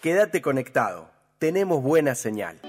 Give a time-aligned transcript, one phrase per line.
[0.00, 1.10] Quédate conectado.
[1.38, 2.60] Tenemos buena señal.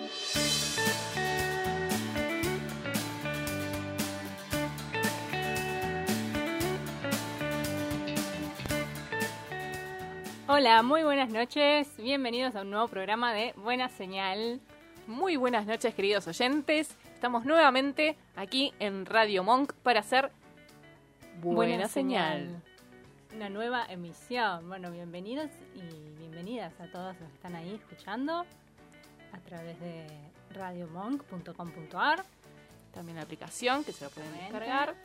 [10.47, 11.88] Hola, muy buenas noches.
[11.97, 14.59] Bienvenidos a un nuevo programa de Buena Señal.
[15.08, 16.95] Muy buenas noches, queridos oyentes.
[17.13, 20.31] Estamos nuevamente aquí en Radio Monk para hacer
[21.41, 22.61] Buena, señal.
[23.35, 24.67] Una nueva emisión.
[24.67, 28.45] Bueno, bienvenidos y bienvenidas a todos los que están ahí escuchando
[29.31, 30.08] a través de
[30.52, 32.23] radiomonk.com.ar.
[32.94, 34.95] También la aplicación que se lo pueden descargar.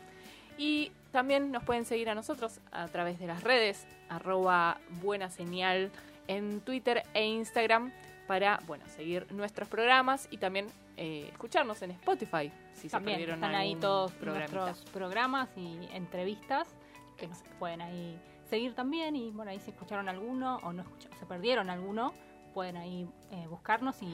[0.57, 5.91] Y también nos pueden seguir a nosotros a través de las redes, arroba buena señal
[6.27, 7.93] en Twitter e Instagram
[8.27, 10.67] para bueno seguir nuestros programas y también
[10.97, 14.65] eh, escucharnos en Spotify si También se perdieron están ahí todos programita.
[14.65, 16.67] nuestros programas y entrevistas
[17.17, 21.09] que nos pueden ahí seguir también y bueno ahí si escucharon alguno o no escucha-
[21.19, 22.13] se perdieron alguno
[22.53, 24.07] pueden ahí eh, buscarnos y,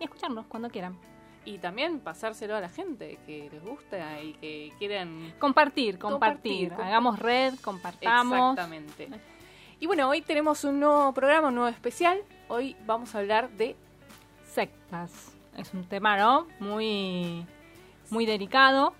[0.00, 0.96] y escucharnos cuando quieran
[1.44, 6.68] Y también pasárselo a la gente que les gusta y que quieren compartir compartir, Compartir,
[6.68, 6.86] compartir.
[6.86, 9.08] hagamos red compartamos Exactamente.
[9.80, 12.18] Y bueno, hoy tenemos un nuevo programa, un nuevo especial.
[12.48, 13.76] Hoy vamos a hablar de
[14.44, 17.46] sectas es un tema no muy
[18.10, 18.92] muy delicado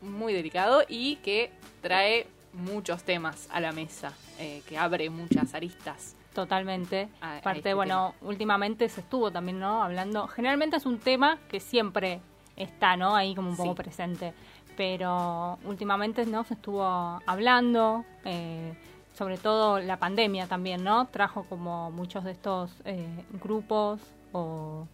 [0.00, 1.50] muy delicado y que
[1.82, 6.16] trae muchos temas a la mesa, eh, que abre muchas aristas.
[6.34, 7.08] Totalmente.
[7.20, 9.82] A- Aparte, este bueno, últimamente se estuvo también, ¿no?
[9.82, 10.26] Hablando.
[10.28, 12.20] Generalmente es un tema que siempre
[12.56, 13.16] está, ¿no?
[13.16, 13.76] Ahí como un poco Sí.
[13.82, 14.32] presente.
[14.76, 16.44] Pero últimamente, ¿no?
[16.44, 16.84] Se estuvo
[17.26, 18.04] hablando.
[18.24, 18.74] eh,
[19.12, 21.06] sobre todo la pandemia también, ¿no?
[21.08, 23.06] Trajo como muchos de estos eh,
[23.42, 24.00] grupos
[24.32, 24.86] o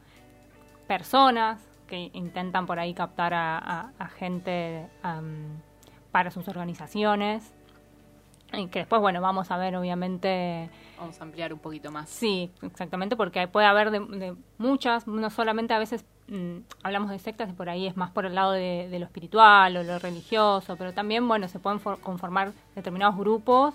[0.89, 4.89] personas que intentan por ahí captar a, a- a gente
[6.17, 7.53] para sus organizaciones.
[8.55, 12.09] Y que después, bueno, vamos a ver, obviamente, Vamos a ampliar un poquito más.
[12.09, 17.19] Sí, exactamente, porque puede haber de, de muchas, no solamente a veces mm, hablamos de
[17.19, 19.99] sectas y por ahí es más por el lado de, de lo espiritual o lo
[19.99, 23.75] religioso, pero también, bueno, se pueden for- conformar determinados grupos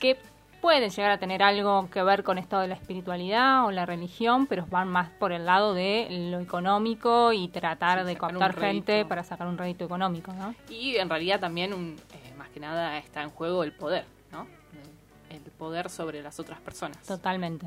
[0.00, 0.16] que
[0.64, 4.46] pueden llegar a tener algo que ver con esto de la espiritualidad o la religión,
[4.46, 9.04] pero van más por el lado de lo económico y tratar Sí, de captar gente
[9.04, 10.54] para sacar un rédito económico, ¿no?
[10.70, 14.46] Y en realidad también, un, eh, más que nada, está en juego el poder, ¿no?
[15.28, 16.96] El poder sobre las otras personas.
[17.06, 17.66] Totalmente.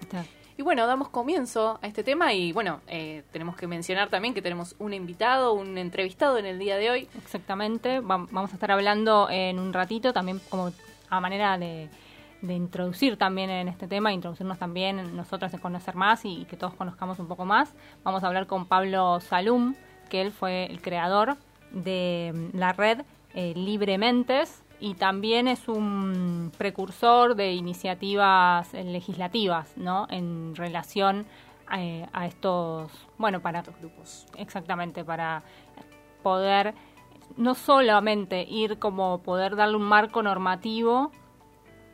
[0.00, 0.24] Está-
[0.56, 4.40] Y bueno, damos comienzo a este tema y bueno, eh, tenemos que mencionar también que
[4.42, 7.08] tenemos un invitado, un entrevistado en el día de hoy.
[7.18, 10.70] Exactamente, vam- vamos a estar hablando en un ratito también como
[11.10, 11.88] a manera de,
[12.42, 16.74] de introducir también en este tema, introducirnos también nosotras en conocer más y, que todos
[16.74, 17.74] conozcamos un poco más.
[18.04, 19.74] Vamos a hablar con Pablo Salum,
[20.08, 21.36] que él fue el creador
[21.72, 23.02] de mm, la red
[23.34, 30.06] eh, Librementes y también es un precursor de iniciativas eh, legislativas, ¿no?
[30.10, 31.26] En relación
[31.76, 34.26] eh, a estos, bueno, para Estos grupos.
[34.36, 35.42] Exactamente, para
[36.22, 36.74] poder
[37.36, 41.10] no solamente ir como poder darle un marco normativo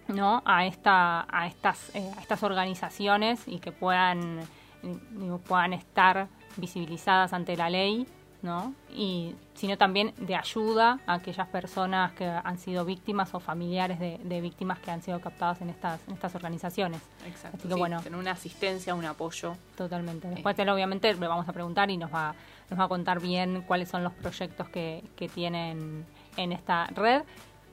[0.09, 0.43] ¿no?
[0.45, 4.41] a esta a estas eh, a estas organizaciones y que puedan
[4.83, 8.07] eh, digo, puedan estar visibilizadas ante la ley
[8.43, 8.75] ¿no?
[8.93, 14.19] y sino también de ayuda a aquellas personas que han sido víctimas o familiares de,
[14.23, 17.59] de víctimas que han sido captadas en estas en estas organizaciones Exacto.
[17.59, 18.01] Así que sí, bueno.
[18.03, 19.57] Tener una asistencia, un apoyo.
[19.77, 20.29] Totalmente.
[20.29, 22.35] Después él obviamente le vamos a preguntar y nos va,
[22.73, 26.07] nos va a contar bien cuáles son los proyectos que, que tienen
[26.39, 27.23] en esta red.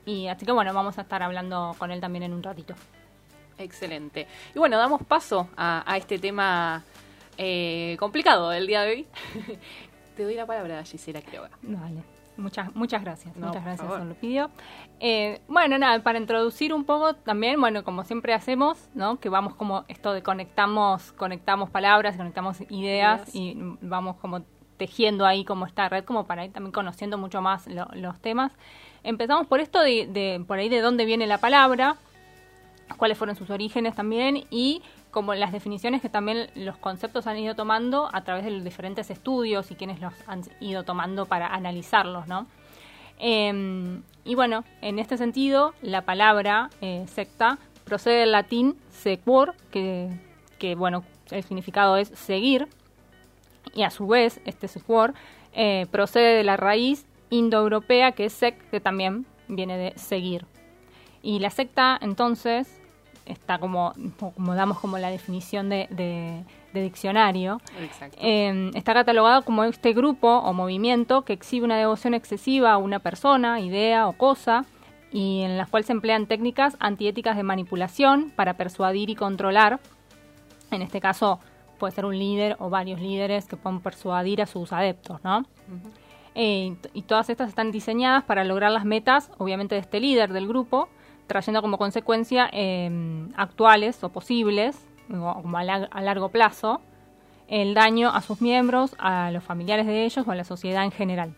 [0.05, 2.73] Y así que bueno, vamos a estar hablando con él también en un ratito.
[3.57, 4.27] Excelente.
[4.53, 6.83] Y bueno, damos paso a, a este tema
[7.37, 9.07] eh, complicado del día de hoy.
[10.17, 11.51] Te doy la palabra, Gisela Quiroga.
[11.61, 12.03] Vale.
[12.35, 14.49] Muchas, muchas gracias, No, muchas gracias, don Lupidio.
[15.01, 19.19] Eh, bueno, nada, para introducir un poco también, bueno, como siempre hacemos, ¿no?
[19.19, 23.35] Que vamos como esto de conectamos, conectamos palabras, conectamos ideas, Ideas.
[23.35, 24.41] y vamos como
[24.79, 28.51] tejiendo ahí como esta red, como para ir también conociendo mucho más lo- los temas.
[29.03, 31.97] Empezamos por esto de, de, por ahí de dónde viene la palabra,
[32.97, 34.81] cuáles fueron sus orígenes también y
[35.11, 39.09] como las definiciones que también los conceptos han ido tomando a través de los diferentes
[39.11, 42.47] estudios y quienes los han ido tomando para analizarlos, ¿no?
[43.19, 50.09] Em, y bueno, en este sentido, la palabra eh, secta procede del latín sequor, que,
[50.57, 52.67] que, bueno, el significado es seguir,
[53.73, 55.13] y a su vez, este sequor
[55.53, 60.45] eh, procede de la raíz indoeuropea que es sec, que también viene de seguir.
[61.21, 62.79] Y la secta, entonces,
[63.25, 67.61] está como, como damos como la definición de, de, diccionario,
[68.19, 72.99] eh, está catalogado como este grupo o movimiento que exhibe una devoción excesiva a una
[72.99, 74.65] persona, idea o cosa,
[75.11, 79.79] y en las cuales se emplean técnicas antiéticas de manipulación para persuadir y controlar,
[80.71, 81.39] en este caso
[81.79, 85.45] puede ser un líder o varios líderes que pueden persuadir a sus adeptos, ¿no?
[86.35, 90.47] Eh, y todas estas están diseñadas para lograr las metas, obviamente, de este líder del
[90.47, 90.89] grupo,
[91.27, 96.81] trayendo como consecuencia em, actuales o posibles, como a, largo plazo,
[97.47, 100.91] el daño a sus miembros, a los familiares de ellos o a la sociedad en
[100.91, 101.33] general.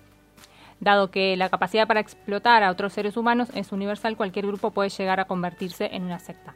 [0.82, 4.90] Dado que la capacidad para explotar a otros seres humanos es universal, cualquier grupo puede
[4.90, 6.56] llegar a convertirse en una secta.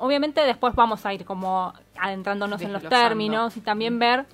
[0.00, 4.26] Obviamente después vamos a ir como adentrándonos en los términos y también ver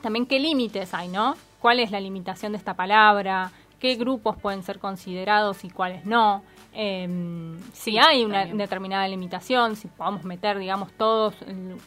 [0.00, 1.36] también qué límites hay, ¿no?
[1.60, 3.52] ¿Cuál es la limitación de esta palabra?
[3.78, 6.42] ¿Qué grupos pueden ser considerados y cuáles no?
[6.74, 7.06] Eh,
[7.74, 11.34] si hay una determinada limitación, si podemos meter, digamos, todos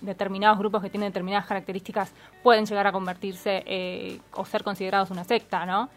[0.02, 5.24] determinados grupos que tienen determinadas características pueden llegar a convertirse eh, o ser considerados una
[5.24, 5.90] secta, ¿no?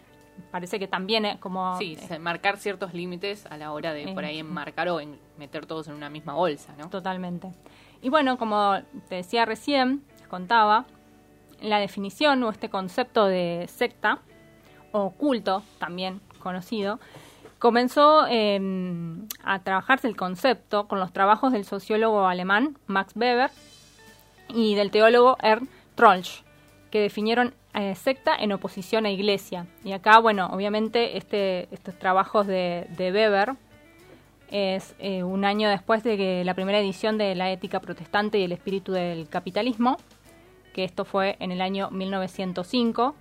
[0.51, 1.77] Parece que también es como...
[1.79, 5.89] Sí, marcar ciertos límites a la hora de por ahí enmarcar o en meter todos
[5.89, 6.89] en una misma bolsa, ¿no?
[6.89, 7.53] Totalmente.
[8.03, 10.87] Y bueno, como te decía recién, contaba,
[11.61, 14.21] la definición o este concepto de secta,
[14.93, 16.99] o culto también conocido,
[17.59, 23.51] Comenzó em, a trabajarse el concepto con los trabajos del sociólogo alemán Max Weber
[24.49, 26.45] y del teólogo Ernst Trollsch,
[26.93, 29.67] que definieron eh, secta en oposición a iglesia.
[29.85, 33.55] Y acá, bueno, obviamente este, estos trabajos de, Weber
[34.51, 38.45] es eh, un año después de que la primera edición de La ética protestante y
[38.45, 39.99] el espíritu del capitalismo,
[40.73, 43.15] que esto fue en el año 1905,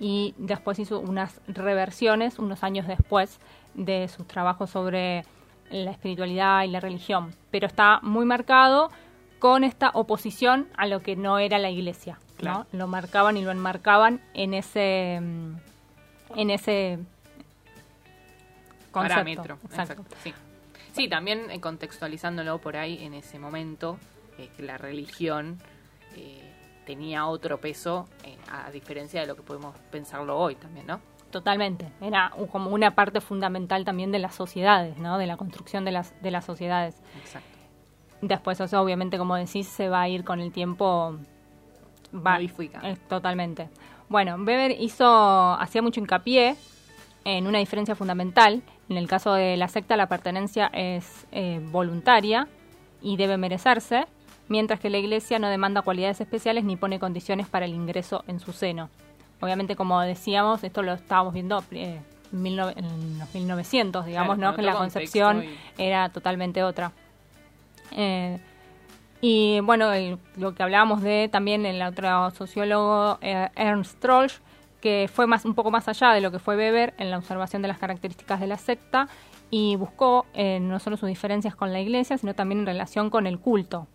[0.00, 3.38] y después hizo unas reversiones unos años después
[3.74, 5.24] de sus trabajos sobre
[5.70, 8.90] la espiritualidad y la religión, pero está muy marcado
[9.38, 12.66] con esta oposición a lo que no era la iglesia, ¿no?
[12.72, 16.98] Lo marcaban y lo enmarcaban en ese en ese
[18.92, 19.58] parámetro.
[19.64, 20.04] Exacto.
[20.92, 21.08] sí.
[21.08, 23.98] también eh, contextualizándolo por ahí en ese momento,
[24.38, 25.58] eh, que la religión
[26.16, 26.42] eh,
[26.86, 28.08] tenía otro peso,
[28.50, 31.00] a diferencia de lo que podemos pensarlo hoy también, ¿no?
[31.30, 31.86] Totalmente.
[32.00, 35.16] Era como una parte fundamental también de las sociedades, ¿no?
[35.16, 36.96] De la construcción de las, de las sociedades.
[37.22, 37.48] Exacto.
[38.20, 41.16] Después eso obviamente, como decís, se va a ir con el tiempo...
[42.14, 43.68] Va, eh, totalmente.
[44.08, 46.56] Bueno, Weber hizo, hacía mucho hincapié
[47.24, 48.62] en una diferencia fundamental.
[48.88, 52.48] En el caso de la secta, la pertenencia es eh, voluntaria
[53.00, 54.06] y debe merecerse,
[54.48, 58.40] mientras que la Iglesia no demanda cualidades especiales ni pone condiciones para el ingreso en
[58.40, 58.90] su seno.
[59.40, 62.00] Obviamente, como decíamos, esto lo estábamos viendo eh,
[62.32, 64.54] en los 1900, digamos, ¿no?
[64.54, 65.44] Que la concepción
[65.78, 66.92] era totalmente otra.
[67.92, 68.38] Eh,
[69.20, 69.90] y bueno,
[70.36, 74.40] lo que hablábamos de también el otro sociólogo eh, Ernst Trollsch,
[74.80, 77.62] que fue más un poco más allá de lo que fue Weber en la observación
[77.62, 79.08] de las características de la secta
[79.50, 80.26] y buscó
[80.60, 83.88] no solo sus diferencias con la iglesia, sino también en relación con el culto.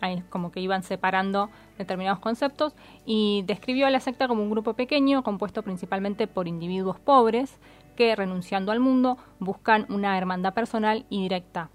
[0.00, 4.74] Ahí como que iban separando determinados conceptos y describió a la secta como un grupo
[4.74, 7.58] pequeño compuesto principalmente por individuos pobres
[7.96, 11.68] que renunciando al mundo buscan una hermandad personal y directa.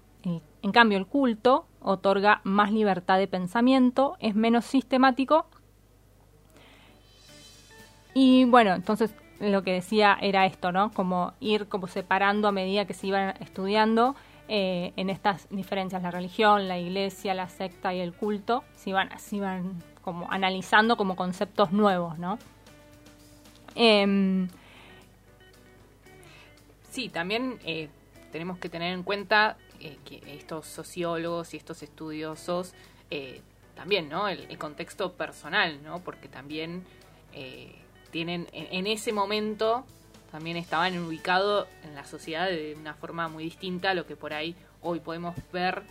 [0.66, 5.46] En cambio, el culto otorga más libertad de pensamiento, es menos sistemático
[8.14, 10.90] y bueno, entonces lo que decía era esto, ¿no?
[10.90, 14.16] Como ir como separando a medida que se iban estudiando
[14.48, 19.16] eh, en estas diferencias, la religión, la iglesia, la secta y el culto, se iban,
[19.20, 22.40] se iban como analizando como conceptos nuevos, ¿no?
[23.76, 24.48] Em,
[26.90, 27.88] sí, también eh,
[28.32, 32.74] tenemos que tener en cuenta eh, que estos sociólogos y estos estudiosos
[33.74, 34.28] también, ¿no?
[34.28, 36.00] El, contexto personal, ¿no?
[36.00, 36.84] Porque también
[38.10, 39.84] tienen en, ese momento
[40.32, 44.32] también estaban ubicados en la sociedad de una forma muy distinta a lo que por
[44.32, 45.82] ahí hoy podemos ver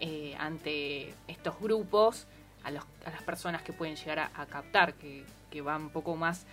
[0.00, 2.26] eh, ante estos grupos,
[2.64, 6.16] a, los, a, las personas que pueden llegar a, captar, que, que van un poco
[6.16, 6.44] más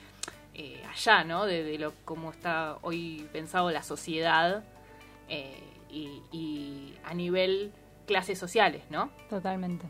[0.53, 1.45] eh, allá, ¿no?
[1.45, 4.63] De, lo cómo está hoy pensado la sociedad
[5.29, 7.71] eh, y, a nivel
[8.05, 9.09] clases sociales, ¿no?
[9.29, 9.87] Totalmente.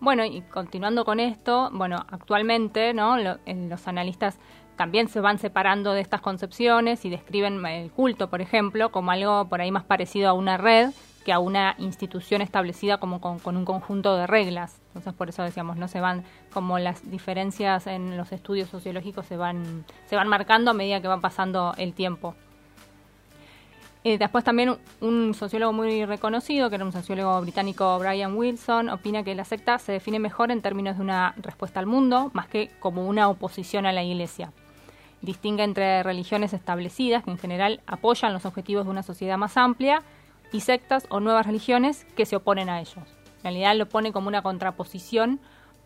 [0.00, 3.16] Bueno, y continuando con esto, bueno, actualmente, ¿no?
[3.18, 4.38] los analistas
[4.76, 9.48] también se van separando de estas concepciones y describen el culto, por ejemplo, como algo
[9.48, 10.90] por ahí más parecido a una red
[11.24, 14.80] que a una institución establecida como con, un conjunto de reglas.
[14.86, 16.24] Entonces por eso decíamos, no se van
[16.54, 21.08] como las diferencias en los estudios sociológicos se van se van marcando a medida que
[21.08, 22.34] va pasando el tiempo.
[24.04, 29.24] Eh, después también un sociólogo muy reconocido, que era un sociólogo británico, Brian Wilson, opina
[29.24, 32.70] que la secta se define mejor en términos de una respuesta al mundo, más que
[32.78, 34.52] como una oposición a la Iglesia.
[35.20, 40.02] Distingue entre religiones establecidas, que en general apoyan los objetivos de una sociedad más amplia,
[40.52, 43.04] y sectas o nuevas religiones que se oponen a ellos.
[43.38, 45.40] En realidad lo pone como una contraposición,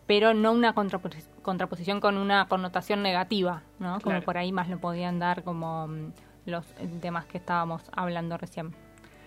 [0.07, 3.99] pero no una contraposición con una connotación negativa, ¿no?
[4.01, 6.11] Como por ahí más lo podían dar como mm,
[6.45, 6.65] los
[7.01, 8.73] temas que estábamos hablando recién.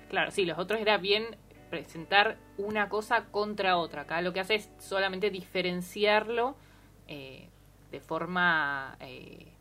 [0.08, 1.36] Claro, sí, los otros era bien
[1.70, 4.02] presentar una cosa contra otra.
[4.02, 6.54] Acá lo que hace es solamente diferenciarlo
[7.08, 7.48] eh,
[7.90, 9.52] de forma, eh,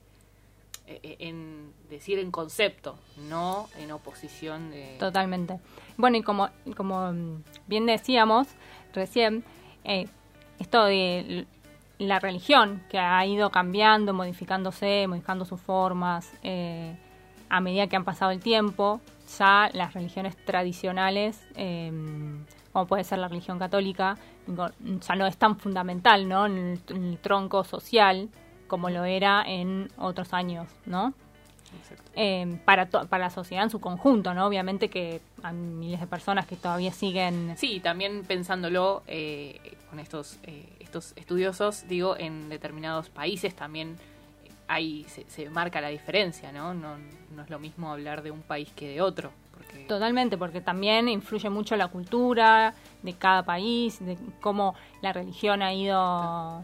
[0.88, 4.71] e-, en decir en concepto, no en oposición.
[4.71, 4.97] De...
[5.00, 5.59] Totalmente.
[5.97, 7.13] Bueno, y como, como
[7.67, 8.47] bien decíamos
[8.93, 9.43] recién,
[9.83, 10.07] eh,
[10.59, 11.47] esto de
[11.97, 16.95] la religión que ha ido cambiando, modificándose, modificando sus formas, eh,
[17.55, 19.00] a medida que han pasado el tiempo,
[19.39, 22.43] ya las religiones tradicionales, em,
[22.74, 26.47] como puede ser la religión católica, ya no es tan fundamental ¿no?
[26.47, 28.29] en el, tronco social
[28.67, 31.13] como lo era en otros años, ¿no?
[32.15, 34.45] Eh, para, para la sociedad en su conjunto, ¿no?
[34.45, 37.53] Obviamente que hay miles de personas que todavía siguen...
[37.57, 43.97] Sí, también pensándolo eh, con estos, eh, estos estudiosos, digo, en determinados países también
[44.67, 46.74] ahí se, marca la diferencia, ¿no?
[46.74, 46.98] ¿no?
[47.36, 49.31] No es lo mismo hablar de un país que de otro.
[49.88, 55.74] Totalmente, porque también influye mucho la cultura de cada país, de cómo la religión ha
[55.74, 56.63] ido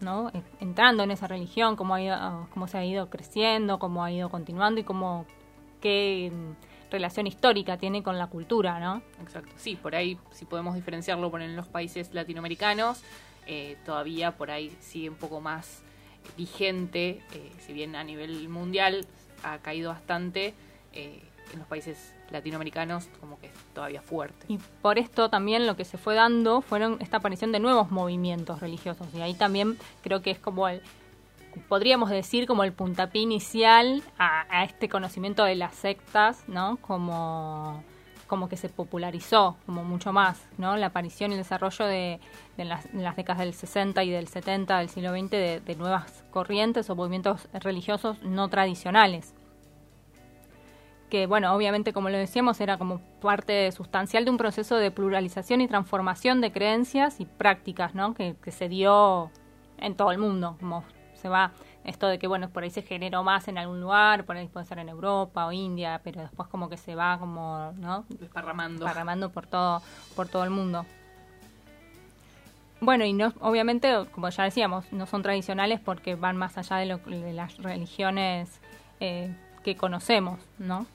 [0.00, 0.30] ¿no?
[0.60, 4.28] entrando en esa religión, cómo, ha ido, cómo se ha ido creciendo, cómo ha ido
[4.28, 5.26] continuando y cómo
[5.80, 6.30] qué
[6.90, 9.02] relación histórica tiene con la cultura, ¿no?
[9.20, 13.02] Exacto, sí, por ahí si podemos diferenciarlo por en los países latinoamericanos,
[13.46, 15.82] eh, todavía por ahí sigue un poco más
[16.36, 19.06] vigente, eh, si bien a nivel mundial
[19.42, 20.54] ha caído bastante,
[20.92, 24.46] eh, en los países latinoamericanos como que es todavía fuerte.
[24.48, 28.60] Y por esto también lo que se fue dando fueron esta aparición de nuevos movimientos
[28.60, 29.06] religiosos.
[29.14, 30.82] Y ahí también creo que es como el,
[31.68, 36.76] podríamos decir como el puntapié inicial a, este conocimiento de las sectas, ¿no?
[36.78, 37.82] Como
[38.28, 40.76] como que se popularizó como mucho más, ¿no?
[40.76, 42.20] La aparición y el desarrollo de,
[42.56, 47.48] las, décadas del 60 y del 70 del siglo XX de nuevas corrientes o movimientos
[47.52, 49.34] religiosos no tradicionales
[51.08, 55.60] que bueno, obviamente como lo decíamos era como parte sustancial de un proceso de pluralización
[55.60, 58.14] y transformación de creencias y prácticas, ¿no?
[58.14, 59.30] Que, se dio
[59.78, 61.52] en todo el mundo, como se va
[61.84, 64.66] esto de que bueno, por ahí se generó más en algún lugar, por ahí puede
[64.66, 68.04] ser en Europa o India, pero después como que se va como, ¿no?
[68.08, 68.84] Desparramando.
[68.84, 69.82] Desparramando por todo,
[70.14, 70.84] por todo el mundo.
[72.80, 76.86] Bueno, y no, obviamente, como ya decíamos, no son tradicionales porque van más allá de,
[76.86, 78.60] lo, de las religiones
[79.00, 80.86] eh, que conocemos, ¿no?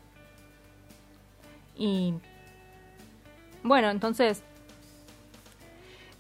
[1.76, 2.14] Y
[3.64, 4.44] bueno, entonces...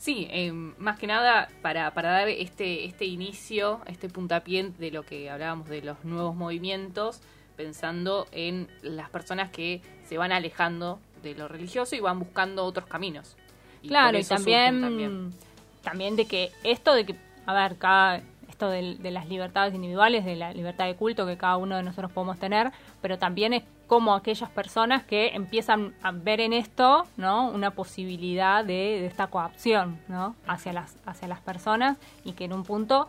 [0.03, 5.03] Sí, eh, más que nada para, para dar este, este inicio, este puntapié de lo
[5.03, 7.21] que hablábamos de los nuevos movimientos,
[7.55, 12.85] pensando en las personas que se van alejando de lo religioso y van buscando otros
[12.85, 13.37] caminos.
[13.87, 15.31] claro, y también,
[15.81, 18.23] también, de que esto de que, a ver, cada,
[18.63, 21.83] esto de, de, las libertades individuales, de la libertad de culto que cada uno de
[21.83, 27.05] nosotros podemos tener, pero también es como aquellas personas que empiezan a ver en esto
[27.17, 27.49] ¿no?
[27.49, 30.35] una posibilidad de, esta coacción ¿no?
[30.47, 33.07] hacia, las, hacia las personas y que en un punto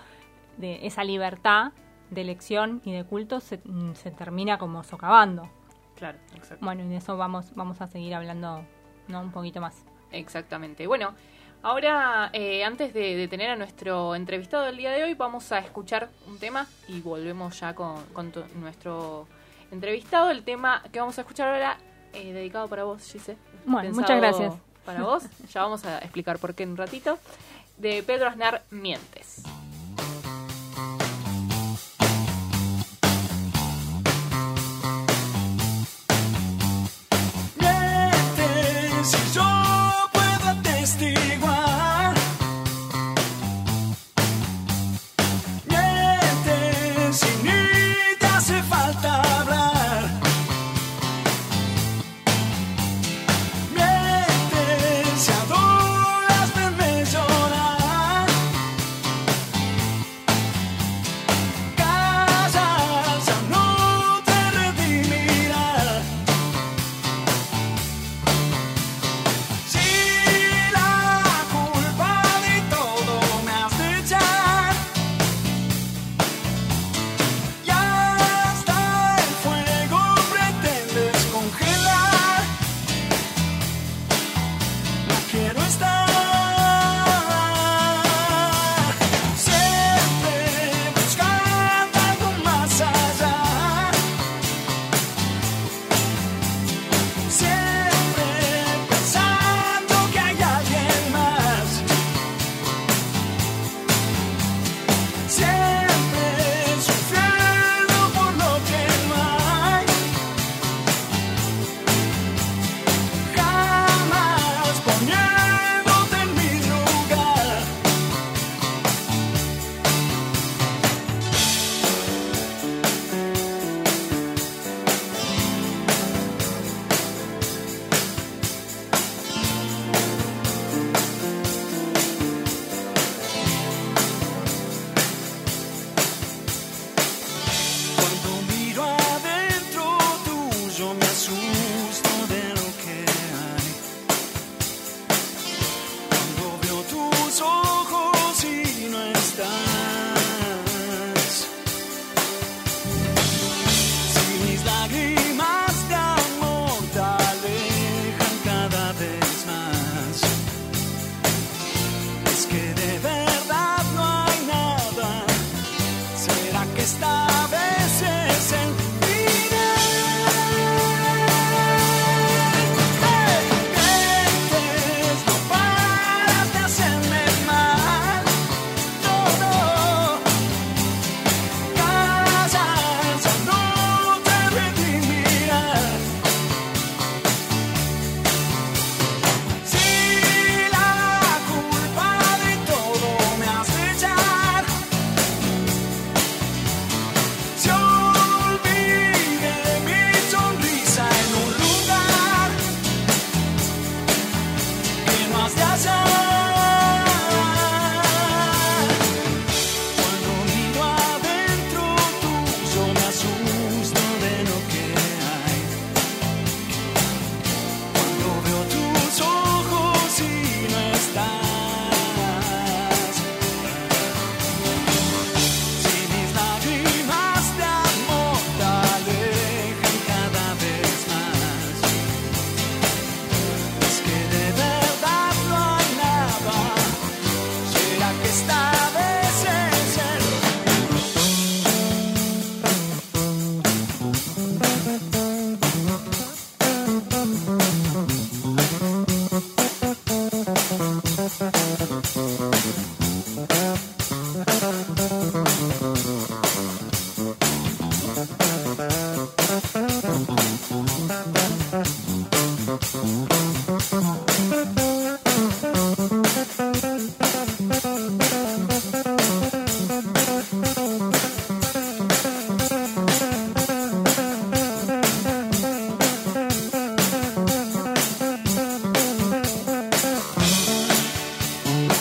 [0.56, 1.72] de esa libertad
[2.10, 3.60] de elección y de culto se,
[3.94, 5.48] se termina como socavando.
[5.96, 6.64] Claro, exacto.
[6.64, 8.64] Bueno, y de eso vamos, vamos a seguir hablando
[9.08, 9.20] ¿no?
[9.20, 9.84] un poquito más.
[10.10, 10.86] Exactamente.
[10.86, 11.14] Bueno,
[11.64, 16.10] ahora eh, antes de, tener a nuestro entrevistado del día de hoy, vamos a escuchar
[16.28, 19.26] un tema y volvemos ya con, con nuestro
[19.72, 20.30] entrevistado.
[20.30, 21.78] El tema que vamos a escuchar ahora,
[22.12, 23.36] eh, dedicado para vos, Gise.
[23.64, 24.54] Bueno, muchas gracias.
[24.84, 27.18] Para vos, ya vamos a explicar por qué en un ratito.
[27.78, 29.42] De Pedro Aznar Mientes.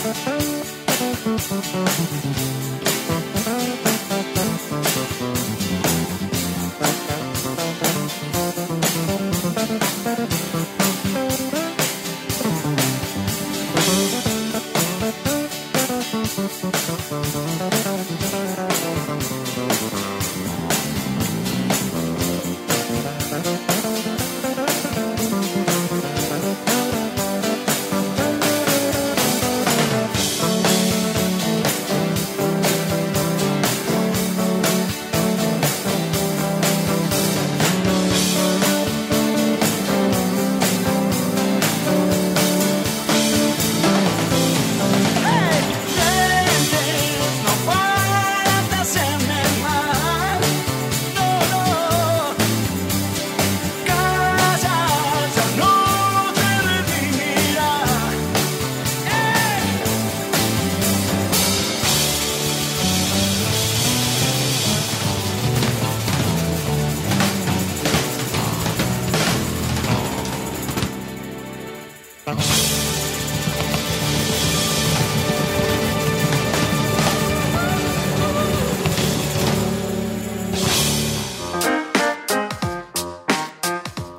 [0.04, 0.28] Thank
[2.48, 2.53] you.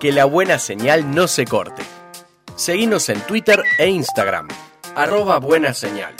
[0.06, 1.82] Que la buena señal no se corte.
[2.56, 4.48] Seguimos en Twitter e Instagram,
[4.96, 6.14] arroba buena señal.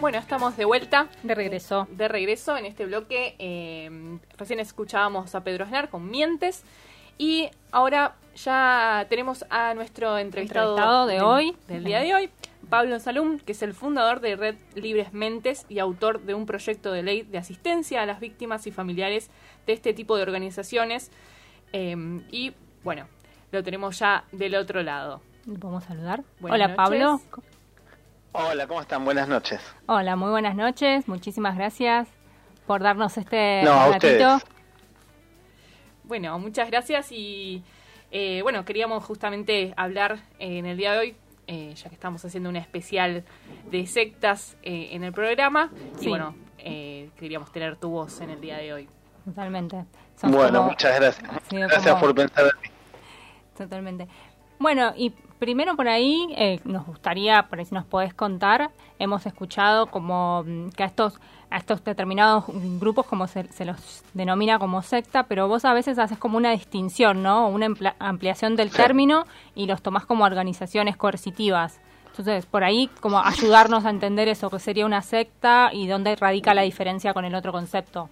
[0.00, 1.08] Bueno, estamos de vuelta.
[1.24, 1.86] De regreso.
[1.90, 3.36] De regreso en este bloque.
[3.38, 6.64] Eh, recién escuchábamos a Pedro Aznar con Mientes.
[7.18, 11.54] Y ahora ya tenemos a nuestro entrevistado, Entrevistado de hoy.
[11.68, 12.30] Del día de hoy,
[12.68, 16.92] Pablo Salum, que es el fundador de Red Libres Mentes y autor de un proyecto
[16.92, 19.30] de ley de asistencia a las víctimas y familiares
[19.66, 21.10] de este tipo de organizaciones.
[21.72, 21.96] Eh,
[22.30, 22.52] y
[22.84, 23.06] bueno,
[23.50, 25.20] lo tenemos ya del otro lado.
[25.46, 26.22] ¿Le podemos saludar?
[26.38, 26.76] Buenas Hola, noches.
[26.76, 27.20] Pablo.
[28.32, 29.04] Hola, ¿cómo están?
[29.04, 29.60] Buenas noches.
[29.86, 31.08] Hola, muy buenas noches.
[31.08, 32.08] Muchísimas gracias
[32.66, 34.36] por darnos este No, a ratito.
[34.36, 34.44] ustedes.
[36.04, 37.62] Bueno, muchas gracias y
[38.12, 41.16] eh, bueno, queríamos justamente hablar eh, en el día de hoy,
[41.52, 43.24] eh, ya que estamos haciendo una especial
[43.72, 48.40] de sectas eh, en el programa y bueno, eh, queríamos tener tu voz en el
[48.40, 48.88] día de hoy.
[49.24, 49.84] Totalmente.
[50.22, 51.28] Bueno, como- muchas gracias.
[51.50, 52.68] Gracias como- por pensar en mí.
[53.58, 54.06] Totalmente.
[54.60, 59.26] Bueno, y primero por ahí eh, nos gustaría, por ahí si nos podés contar, hemos
[59.26, 61.18] escuchado como mm, que a estos
[61.50, 62.44] a estos determinados
[62.78, 66.52] grupos como se, se los denomina como secta, pero vos a veces haces como una
[66.52, 67.48] distinción, ¿no?
[67.48, 68.76] Una ampliación del Sí.
[68.76, 71.80] término y los tomás como organizaciones coercitivas.
[72.06, 76.54] Entonces, por ahí como ayudarnos a entender eso, que sería una secta y dónde radica
[76.54, 78.08] la diferencia con el otro concepto.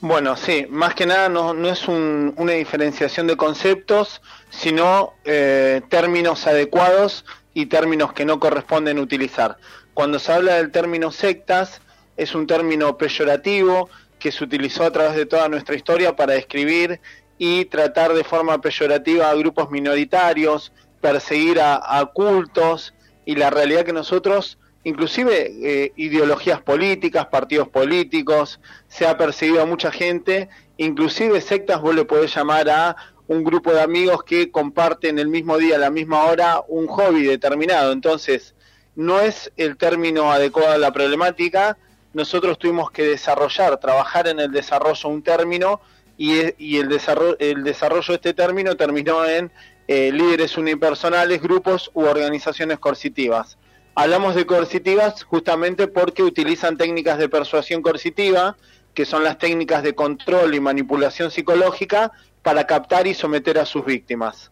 [0.00, 5.82] Bueno, sí, más que nada no, no es un- una diferenciación de conceptos, sino eh,
[5.90, 9.58] términos adecuados y términos que no corresponden utilizar.
[9.92, 11.82] Cuando se habla del término sectas,
[12.20, 17.00] es un término peyorativo que se utilizó a través de toda nuestra historia para describir
[17.38, 22.92] y tratar de forma peyorativa a grupos minoritarios, perseguir a, cultos
[23.24, 29.66] y la realidad que nosotros, inclusive eh, ideologías políticas, partidos políticos, se ha perseguido a
[29.66, 32.96] mucha gente, inclusive sectas vos le podés llamar a
[33.28, 37.22] un grupo de amigos que comparten el mismo día, a la misma hora, un hobby
[37.22, 37.92] determinado.
[37.92, 38.54] Entonces,
[38.94, 41.78] no es el término adecuado a la problemática,
[42.12, 45.80] nosotros tuvimos que desarrollar, trabajar en el desarrollo un término
[46.16, 49.50] y, e- y el, desarrollo, el desarrollo de este término terminó en
[49.88, 53.58] eh, líderes unipersonales, grupos u organizaciones coercitivas.
[53.94, 58.56] Hablamos de coercitivas justamente porque utilizan técnicas de persuasión coercitiva,
[58.94, 63.84] que son las técnicas de control y manipulación psicológica para captar y someter a sus
[63.84, 64.50] víctimas.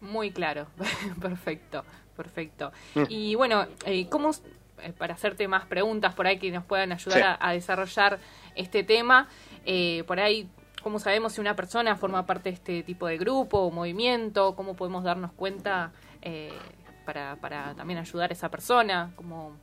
[0.00, 0.66] Muy claro,
[1.20, 1.84] perfecto,
[2.16, 2.72] perfecto.
[2.94, 3.02] Mm.
[3.08, 4.30] Y bueno, eh, ¿cómo,
[4.98, 7.24] para hacerte más preguntas por ahí que nos puedan ayudar Sí.
[7.24, 8.18] a, a desarrollar
[8.54, 9.28] este tema,
[9.64, 10.48] eh, por ahí,
[10.82, 14.54] ¿cómo sabemos si una persona forma parte de este tipo de grupo o movimiento?
[14.54, 16.52] ¿Cómo podemos darnos cuenta eh,
[17.04, 19.12] para, para también ayudar a esa persona?
[19.16, 19.56] ¿Cómo...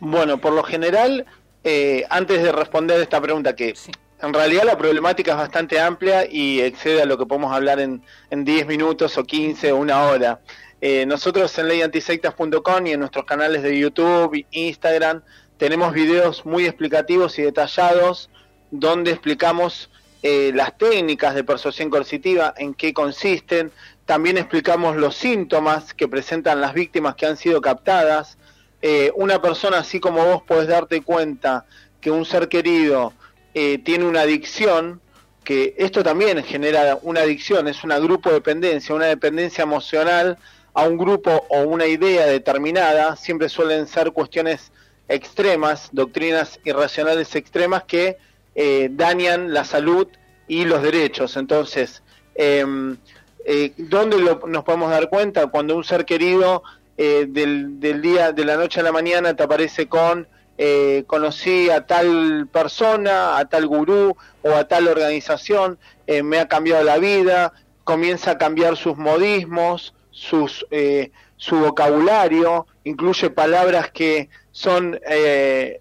[0.00, 1.26] Bueno, por lo general,
[1.64, 3.92] eh, antes de responder esta pregunta que Sí.
[4.20, 8.02] en realidad la problemática es bastante amplia y excede a lo que podemos hablar en,
[8.30, 10.40] en 10 minutos o 15 o una hora.
[10.82, 15.22] Eh, nosotros en leyantisectas.com y en nuestros canales de YouTube, Instagram,
[15.56, 18.28] tenemos videos muy explicativos y detallados
[18.72, 19.88] donde explicamos
[20.24, 23.70] eh, las técnicas de persuasión coercitiva, en qué consisten,
[24.06, 28.38] también explicamos los síntomas que presentan las víctimas que han sido captadas.
[28.82, 31.64] Eh, una persona así como vos podés darte cuenta
[32.00, 33.12] que un ser querido
[33.54, 35.00] eh, tiene una adicción,
[35.44, 40.38] que esto también genera una adicción, es una grupo dependencia, una dependencia emocional
[40.74, 44.72] a un grupo o una idea determinada, siempre suelen ser cuestiones
[45.08, 48.16] extremas, doctrinas irracionales extremas que
[48.54, 50.08] eh, dañan la salud
[50.48, 51.36] y los derechos.
[51.36, 52.02] Entonces,
[52.34, 52.96] em,
[53.44, 55.46] eh, ¿dónde nos podemos dar cuenta?
[55.48, 56.62] Cuando un ser querido
[56.96, 61.86] eh, del, día, de la noche a la mañana te aparece con eh, conocí a
[61.86, 65.78] tal persona, a tal gurú o a tal organización,
[66.22, 67.54] me ha cambiado la vida,
[67.84, 75.00] comienza a cambiar sus modismos, sus, eh, su vocabulario, incluye palabras que son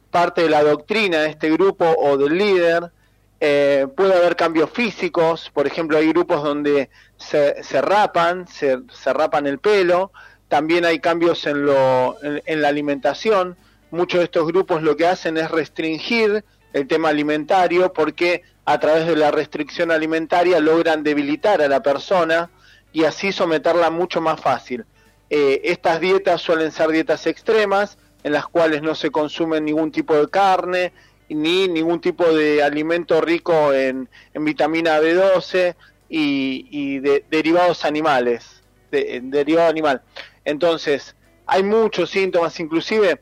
[0.09, 2.91] parte de la doctrina de este grupo o del líder.
[3.39, 9.45] puede haber cambios físicos, por ejemplo, hay grupos donde se, se rapan, se, se, rapan
[9.45, 10.11] el pelo,
[10.47, 13.57] también hay cambios en, lo, en la alimentación,
[13.91, 19.05] muchos de estos grupos lo que hacen es restringir el tema alimentario porque a través
[19.05, 22.49] de la restricción alimentaria logran debilitar a la persona
[22.93, 24.85] y así someterla mucho más fácil.
[25.29, 30.15] Eh, estas dietas suelen ser dietas extremas en las cuales no se consume ningún tipo
[30.15, 30.91] de carne
[31.29, 35.75] ni ningún tipo de alimento rico en, vitamina B12
[36.09, 40.01] y, y de, derivados animales, de, derivado animal.
[40.43, 43.21] Entonces, hay muchos síntomas, inclusive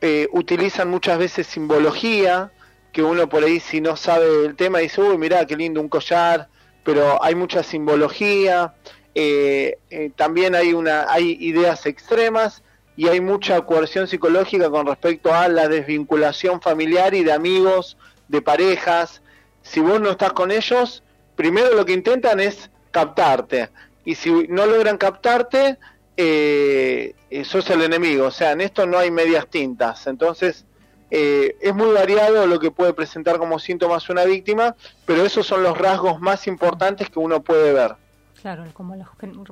[0.00, 2.50] eh, utilizan muchas veces simbología,
[2.92, 5.88] que uno por ahí si no sabe el tema dice, uy, mirá, qué lindo un
[5.88, 6.48] collar,
[6.84, 8.74] pero hay mucha simbología,
[9.14, 12.62] eh, eh, también hay, una, hay ideas extremas
[12.96, 17.96] y hay mucha coerción psicológica con respecto a la desvinculación familiar y de amigos,
[18.28, 19.22] de parejas.
[19.62, 21.02] Si vos no estás con ellos,
[21.36, 23.70] primero lo que intentan es captarte.
[24.04, 25.78] Y si no logran captarte,
[26.16, 28.26] eh, sos el enemigo.
[28.26, 30.06] O sea, en esto no hay medias tintas.
[30.06, 30.66] Entonces,
[31.14, 35.62] eh, es muy variado lo que puede presentar como síntomas una víctima, pero esos son
[35.62, 37.96] los rasgos más importantes que uno puede ver.
[38.42, 39.06] Claro, como los,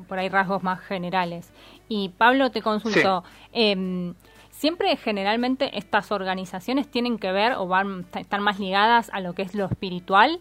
[0.09, 1.49] por ahí rasgos más generales.
[1.89, 3.23] Y Pablo, te consulto,
[3.53, 4.13] eh,
[4.51, 9.43] ¿siempre generalmente estas organizaciones tienen que ver o van están más ligadas a lo que
[9.43, 10.41] es lo espiritual?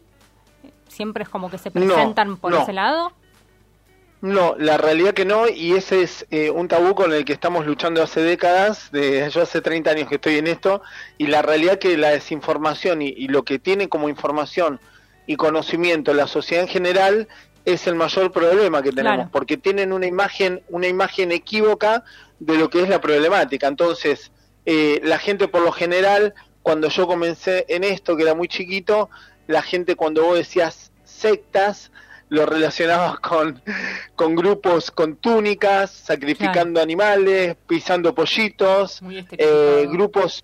[0.88, 2.64] ¿Siempre es como que se presentan no, por no.
[2.64, 3.14] ese lado?
[4.22, 7.68] No, la realidad que no, y ese es eh, un tabú con el que estamos
[7.68, 10.82] luchando hace décadas, de, yo hace 30 años que estoy en esto,
[11.20, 14.80] y la realidad que la desinformación y, y lo que tiene como información
[15.30, 17.28] y conocimiento la sociedad en general
[17.74, 19.30] es el mayor problema que tenemos, Claro.
[19.32, 22.04] porque tienen una imagen, una imagen equívoca
[22.40, 23.68] de lo que es la problemática.
[23.68, 24.32] Entonces,
[24.66, 29.10] eh, la gente por lo general, cuando yo comencé en esto, que era muy chiquito,
[29.48, 31.92] la gente cuando vos decías sectas,
[32.30, 33.62] lo relacionabas con,
[34.16, 39.02] con grupos con túnicas, sacrificando animales, pisando pollitos,
[39.32, 40.44] eh, grupos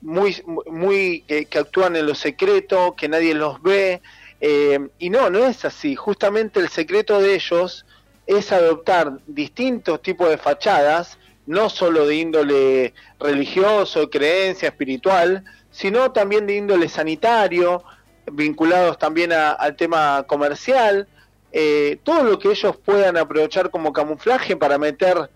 [0.00, 4.00] muy, muy eh, que actúan en lo secreto, que nadie los ve.
[4.40, 5.94] Eh, y no, no es así.
[5.94, 7.84] Justamente el secreto de ellos
[8.26, 16.46] es adoptar distintos tipos de fachadas, no solo de índole religioso, creencia, espiritual, sino también
[16.46, 17.82] de índole sanitario,
[18.30, 21.08] vinculados también a- al tema comercial,
[21.52, 25.30] eh, todo lo que ellos puedan aprovechar como camuflaje para meter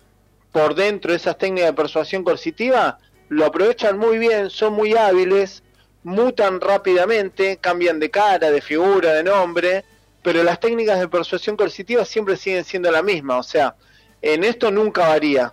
[0.52, 2.98] por dentro esas técnicas de persuasión coercitiva,
[3.30, 5.62] lo aprovechan muy bien, son muy hábiles,
[6.04, 9.84] mutan rápidamente, cambian de cara, de figura, de nombre,
[10.22, 13.76] pero las técnicas de persuasión coercitiva siempre siguen siendo la misma, o sea,
[14.20, 15.52] en esto nunca varía.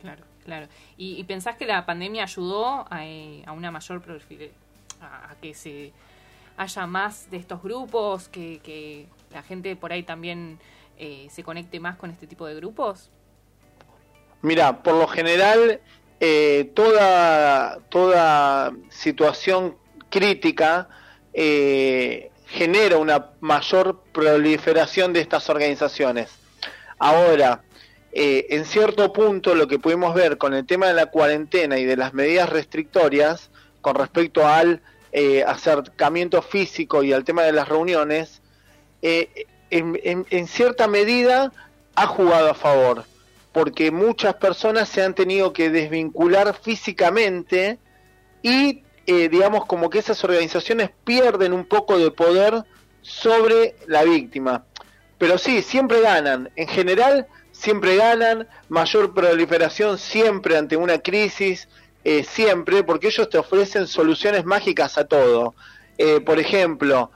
[0.00, 0.66] Claro, claro.
[0.96, 4.52] ¿Y, y pensás que la pandemia ayudó a, eh, a una mayor profile-
[5.00, 5.92] a, a que se
[6.56, 10.58] haya más de estos grupos, que, que la gente por ahí también
[10.98, 13.10] eh, se conecte más con este tipo de grupos?
[14.42, 15.80] Mira, por lo general,
[16.20, 19.76] eh, toda, toda situación
[20.10, 20.88] crítica
[21.32, 26.30] eh, genera una mayor proliferación de estas organizaciones.
[26.98, 27.62] Ahora,
[28.12, 31.84] eh, en cierto punto, lo que pudimos ver con el tema de la cuarentena y
[31.84, 33.50] de las medidas restrictorias
[33.80, 34.80] con respecto al
[35.12, 38.42] eh, acercamiento físico y al tema de las reuniones,
[39.02, 41.52] eh, en, en- en cierta medida
[41.94, 43.04] ha jugado a favor
[43.58, 47.80] porque muchas personas se han tenido que desvincular físicamente
[48.40, 52.62] y eh, digamos, como que esas organizaciones pierden un poco de poder
[53.00, 54.64] sobre la víctima.
[55.18, 56.52] Pero sí, siempre ganan.
[56.54, 58.46] En general, siempre ganan.
[58.68, 61.68] Mayor proliferación siempre ante una crisis,
[62.04, 65.56] eh, siempre, porque ellos te ofrecen soluciones mágicas a todo.
[65.96, 67.10] Eh, por ejemplo,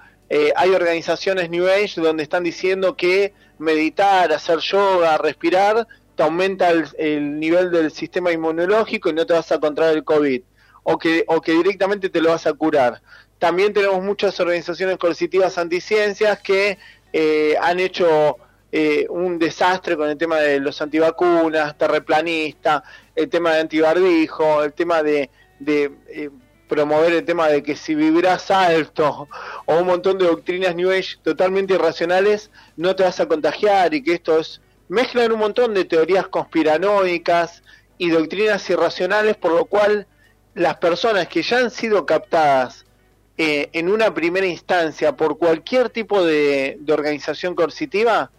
[0.56, 7.40] hay organizaciones New Age donde están diciendo que meditar, hacer yoga, respirar, te aumenta el,
[7.40, 10.42] nivel del sistema inmunológico y no te vas a contraer el COVID.
[10.84, 13.00] O que, o que directamente te lo vas a curar.
[13.38, 16.78] También tenemos muchas organizaciones coercitivas anticiencias que
[17.12, 18.36] eh, han hecho
[18.74, 22.82] eh, un desastre con el tema de los antivacunas, terreplanista,
[23.14, 25.28] el tema de antibarbijo, el tema de,
[25.66, 26.30] eh,
[26.68, 29.28] promover el tema de que si vibras alto
[29.66, 34.02] o un montón de doctrinas New Age totalmente irracionales, no te vas a contagiar y
[34.02, 34.60] que esto es...
[34.88, 37.62] Mezclan un montón de teorías conspiranoicas
[37.98, 40.06] y doctrinas irracionales, por lo cual
[40.54, 42.84] las personas que ya han sido captadas
[43.38, 48.30] eh, en una primera instancia por cualquier tipo de, organización coercitiva,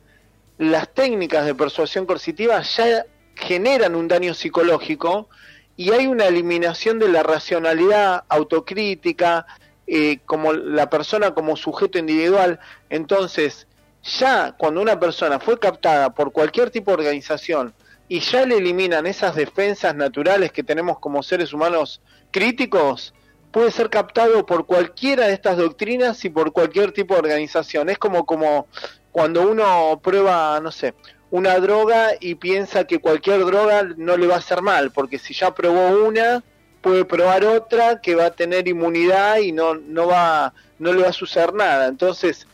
[0.58, 5.30] las técnicas de persuasión coercitiva ya generan un daño psicológico
[5.76, 9.48] y hay una eliminación de la racionalidad autocrítica
[9.88, 12.60] eh, como la persona como sujeto individual.
[12.92, 13.68] Entonces,
[14.04, 17.74] ya cuando una persona fue captada por cualquier tipo de organización
[18.08, 23.14] y ya le eliminan esas defensas naturales que tenemos como seres humanos críticos,
[23.52, 27.90] puede ser captado por cualquiera de estas doctrinas y por cualquier tipo de organización.
[27.90, 28.68] Es como, como
[29.12, 30.94] cuando uno prueba, no sé,
[31.32, 35.34] una droga y piensa que cualquier droga no le va a hacer mal, porque si
[35.34, 36.44] ya probó una,
[36.82, 41.10] puede probar otra que va a tener inmunidad y no, no, va, no le va
[41.10, 41.88] a suceder nada.
[41.88, 42.46] Entonces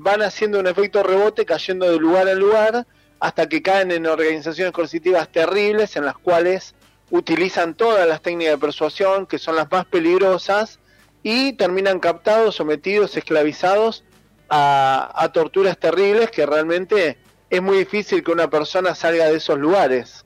[0.00, 2.86] van haciendo un efecto rebote cayendo de lugar a lugar
[3.20, 6.74] hasta que caen en organizaciones coercitivas terribles en las cuales
[7.10, 10.78] utilizan todas las técnicas de persuasión, que son las más peligrosas,
[11.22, 14.04] y terminan captados, sometidos, esclavizados
[14.48, 17.18] a, torturas terribles que realmente
[17.50, 20.24] es muy difícil que una persona salga de esos lugares.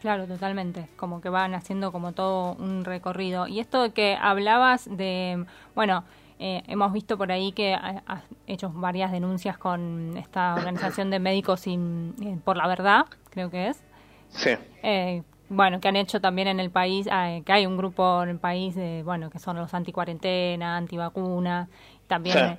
[0.00, 0.88] Claro, totalmente.
[0.96, 3.46] Como que van haciendo como todo un recorrido.
[3.46, 5.44] Y esto que hablabas de,
[5.74, 6.04] bueno,
[6.38, 11.60] eh, hemos visto por ahí que has hecho varias denuncias con esta organización de médicos
[11.60, 13.82] sin, eh, por la verdad, creo que es.
[14.28, 14.50] Sí.
[14.82, 18.30] Eh, bueno, que han hecho también en el país, eh, que hay un grupo en
[18.30, 21.68] el país, de, bueno, que son los anticuarentena, antivacuna,
[22.06, 22.58] también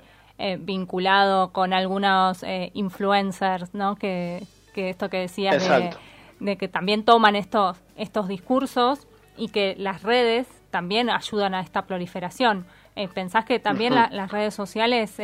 [0.60, 3.96] vinculado con algunos influencers, ¿no?
[3.96, 5.68] Que, que esto que decías
[6.38, 11.82] de, que también toman estos, estos discursos y que las redes también ayudan a esta
[11.86, 12.66] proliferación.
[13.14, 15.16] ¿Pensás que también las redes sociales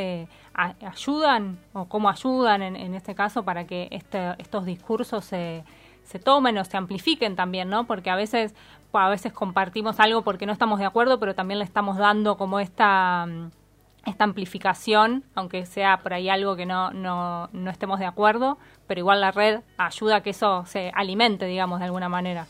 [0.55, 5.65] ayudan o cómo ayudan en, en, este caso para que este, estos discursos se
[6.05, 7.87] se tomen o se amplifiquen también, ¿no?
[7.87, 8.55] Porque a veces,
[8.93, 12.61] a veces compartimos algo porque no estamos de acuerdo, pero también le estamos dando como
[12.61, 13.51] esta, mm,
[14.07, 19.01] esta amplificación, aunque sea por ahí algo que no, no, no estemos de acuerdo, pero
[19.01, 22.47] igual la red ayuda a que eso se alimente, digamos, de alguna manera.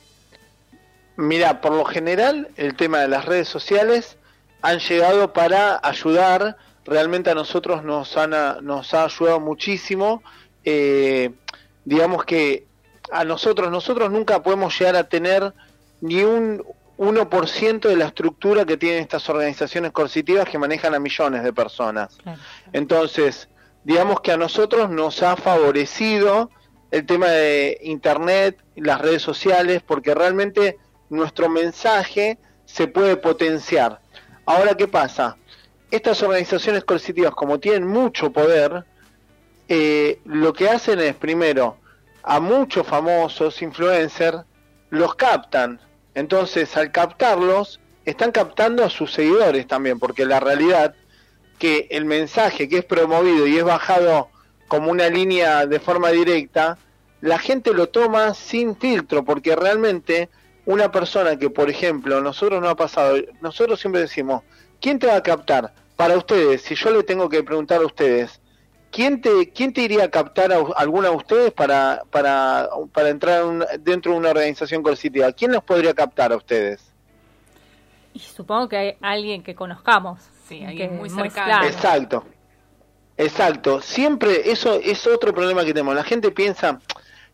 [1.16, 4.18] Mira, por lo general, el tema de las redes sociales
[4.64, 8.31] han llegado para ayudar, realmente a nosotros nos, han,
[8.64, 10.22] nos ha ayudado muchísimo.
[10.64, 11.33] Eh,
[11.85, 12.66] digamos que
[13.12, 15.53] a nosotros, nosotros nunca podemos llegar a tener
[16.00, 16.64] ni un
[16.96, 22.16] 1% de la estructura que tienen estas organizaciones coercitivas que manejan a millones de personas.
[22.72, 23.50] Entonces,
[23.85, 26.48] digamos que a nosotros nos ha favorecido
[26.90, 30.79] el tema de Internet, las redes sociales, porque realmente
[31.11, 34.00] nuestro mensaje se puede potenciar.
[34.46, 35.37] Ahora, ¿qué pasa?
[35.90, 38.85] Estas organizaciones coercitivas, como tienen mucho poder,
[39.68, 41.78] eh, lo que hacen es, primero,
[42.22, 44.38] a muchos famosos influencers
[44.90, 45.80] los captan.
[46.14, 50.94] Entonces, al captarlos, están captando a sus seguidores también, porque la realidad
[51.59, 54.28] que el mensaje que es promovido y es bajado
[54.68, 56.76] como una línea de forma directa,
[57.20, 60.28] la gente lo toma sin filtro, porque realmente
[60.66, 64.42] una persona que, por ejemplo, nosotros no ha pasado, nosotros siempre decimos,
[64.81, 65.72] ¿quién te va a captar?
[65.96, 68.40] Para ustedes, si yo le tengo que preguntar a ustedes,
[68.94, 73.42] ¿Quién te, ¿Quién te iría a captar a alguna de ustedes para, para, para entrar
[73.81, 75.33] dentro de una organización coercitiva?
[75.33, 76.92] ¿Quién los podría captar a ustedes?
[78.12, 80.20] Y supongo que hay alguien que conozcamos.
[80.46, 81.66] Sí, alguien muy cercano.
[81.66, 82.24] Exacto.
[83.16, 83.81] Exacto.
[83.81, 85.96] Siempre, eso es otro problema que tenemos.
[85.96, 86.79] La gente piensa,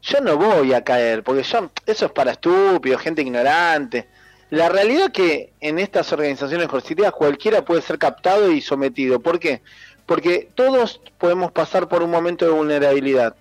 [0.03, 4.09] yo no voy a caer, porque yo, eso es para estúpidos, gente ignorante.
[4.51, 9.21] La realidad es que en estas organizaciones coercitivas cualquiera puede ser captado y sometido.
[9.21, 9.63] ¿Por qué?
[10.11, 13.37] porque todos podemos pasar por un momento de vulnerabilidad,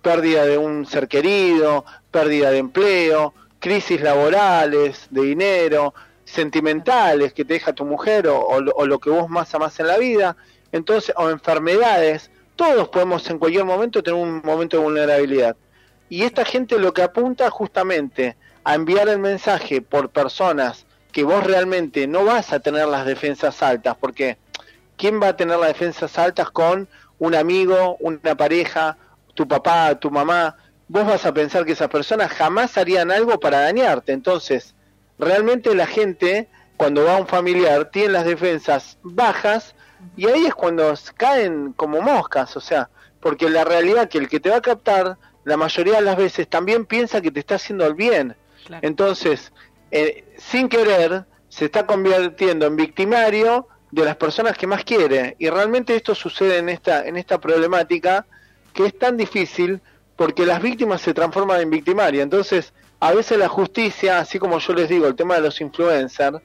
[0.00, 5.92] pérdida de un ser querido, pérdida de empleo, crisis laborales, de dinero,
[6.24, 9.98] sentimentales que te deja tu mujer o, o, lo que vos más amás en la
[9.98, 10.38] vida,
[10.72, 15.54] entonces, o enfermedades, todos podemos en cualquier momento tener un momento de vulnerabilidad.
[16.08, 21.44] Y esta gente lo que apunta justamente a enviar el mensaje por personas que vos
[21.44, 24.36] realmente no vas a tener las defensas altas, porque
[24.96, 26.88] ¿quién va a tener las defensas altas con
[27.18, 28.96] un amigo, una pareja,
[29.34, 30.56] tu papá, tu mamá?
[30.88, 34.12] Vos vas a pensar que esas personas jamás harían algo para dañarte.
[34.12, 34.74] Entonces,
[35.18, 39.74] realmente la gente, cuando va a un familiar, tiene las defensas bajas
[40.16, 42.90] y ahí es cuando caen como moscas, o sea,
[43.20, 46.48] porque la realidad que el que te va a captar, la mayoría de las veces
[46.48, 48.34] también piensa que te está haciendo el bien.
[48.82, 49.52] Entonces,
[49.92, 55.36] eh, sin querer, se está convirtiendo en victimario de las personas que más quiere.
[55.38, 58.26] Y realmente esto sucede en esta, en esta problemática
[58.72, 59.80] que es tan difícil
[60.16, 62.24] porque las víctimas se transforman en victimaria.
[62.24, 66.40] Entonces, a veces la justicia, así como yo les digo, el tema de los influencers,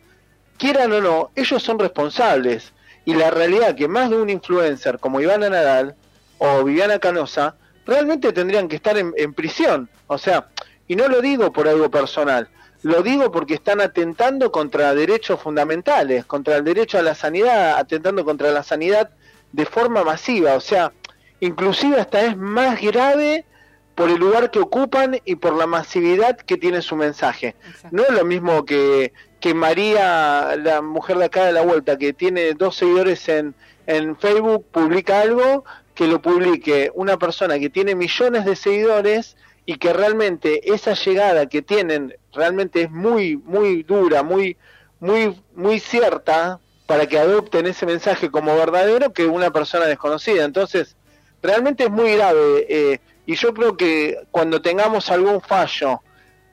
[0.59, 2.71] quieran o no, ellos son responsables.
[3.05, 5.95] Y la realidad que más de un influencer como Ivana Nadal
[6.37, 7.55] o Viviana Canosa
[7.85, 9.89] realmente tendrían que estar en, en prisión.
[10.07, 10.47] O sea,
[10.87, 12.49] y no lo digo por algo personal,
[12.83, 18.25] lo digo porque están atentando contra derechos fundamentales, contra el derecho a la sanidad, atentando
[18.25, 19.11] contra la sanidad
[19.51, 20.55] de forma masiva.
[20.55, 20.91] O sea,
[21.39, 23.45] inclusive hasta es más grave
[23.93, 27.55] por el lugar que ocupan y por la masividad que tiene su mensaje.
[27.91, 32.13] No es lo mismo que, que María, la mujer de acá de la vuelta, que
[32.13, 33.53] tiene dos seguidores en,
[33.85, 35.65] en Facebook, publica algo,
[35.95, 41.47] que lo publique una persona que tiene millones de seguidores y que realmente esa llegada
[41.47, 44.57] que tienen realmente es muy muy dura, muy
[44.99, 50.43] muy muy cierta para que adopten ese mensaje como verdadero que una persona desconocida.
[50.43, 50.97] Entonces,
[51.41, 56.01] realmente es muy grave eh, y yo creo que cuando tengamos algún fallo,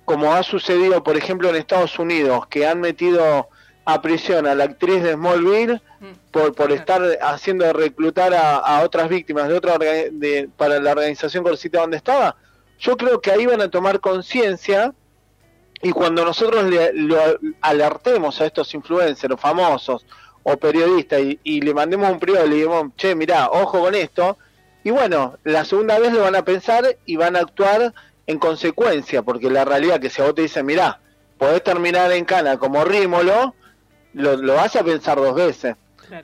[0.05, 3.49] como ha sucedido, por ejemplo, en Estados Unidos, que han metido
[3.85, 5.81] a prisión a la actriz de Smallville.
[6.31, 11.81] Por, por estar haciendo reclutar a, otras víctimas de otra de, para la organización Corsita
[11.81, 12.37] donde estaba,
[12.79, 14.95] yo creo que ahí van a tomar conciencia
[15.83, 17.19] y cuando nosotros le, lo
[17.61, 20.05] alertemos a estos influencers famosos
[20.43, 24.39] o periodistas y, le mandemos un periodo y le digamos, che, mirá, ojo con esto,
[24.83, 27.93] y bueno, la segunda vez lo van a pensar y van a actuar
[28.27, 31.01] en consecuencia, porque la realidad que si a vos te dicen, mirá,
[31.37, 33.55] podés terminar en cana como Rímolo,
[34.15, 35.77] lo, lo vas a pensar dos veces.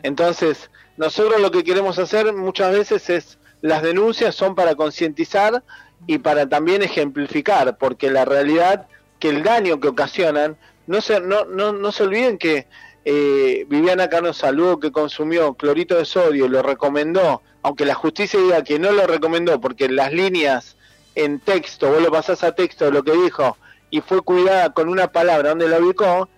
[0.02, 5.62] Entonces, nosotros lo que queremos hacer muchas veces es, las denuncias son para concientizar
[6.06, 8.86] y para también ejemplificar, porque la realidad
[9.18, 10.56] que el daño que ocasionan,
[10.86, 12.66] no se, no, no, no se olviden que
[13.06, 18.64] eh, Viviana Cano Salud que consumió clorito de sodio lo recomendó, aunque la justicia diga
[18.64, 20.76] que no lo recomendó porque las líneas
[21.14, 23.56] en texto, vos lo pasás a texto lo que dijo
[23.90, 26.28] y fue cuidada con una palabra donde la ubicó,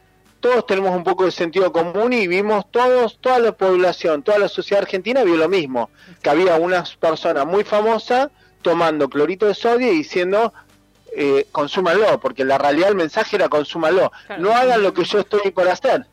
[0.46, 4.48] todos tenemos un poco de sentido común y vimos todos, toda la población, toda la
[4.48, 5.90] sociedad argentina vio lo mismo,
[6.22, 8.30] que había una persona muy famosa
[8.62, 10.54] tomando clorito de sodio y diciendo
[11.16, 14.12] eh, consúmalo, porque la realidad del mensaje era consúmalo.
[14.38, 16.06] No hagan lo que yo estoy por hacer,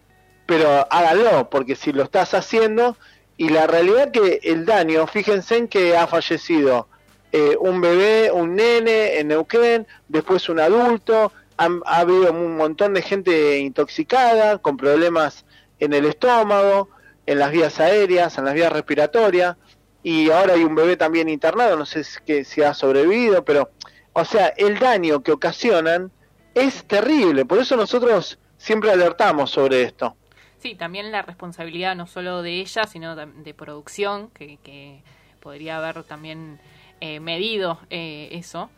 [0.47, 2.97] pero háganlo, porque si lo estás haciendo,
[3.37, 6.87] y la realidad que el daño, fíjense en que ha fallecido
[7.31, 13.01] eh, un bebé, un nene en Neuquén, después un adulto, ha habido un montón de
[13.01, 15.45] gente intoxicada, con problemas
[15.79, 16.89] en el estómago,
[17.25, 19.57] en las vías aéreas, en las vías respiratorias,
[20.01, 23.71] y ahora hay un bebé también internado, no sé si, si ha sobrevivido, pero,
[24.13, 26.11] o sea, el daño que ocasionan
[26.53, 30.15] es terrible, por eso nosotros siempre alertamos sobre esto.
[30.59, 35.01] Sí, también la responsabilidad no solo de ella, sino de producción, que, que
[35.41, 36.59] podría haber también
[37.01, 38.69] eh, medido eh, eso.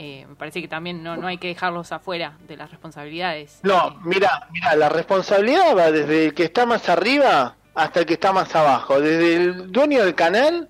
[0.00, 3.58] Eh, me parece que también no, no hay que dejarlos afuera de las responsabilidades.
[3.64, 8.14] No, mira, mira, la responsabilidad va desde el que está más arriba hasta el que
[8.14, 10.68] está más abajo, desde el dueño del canal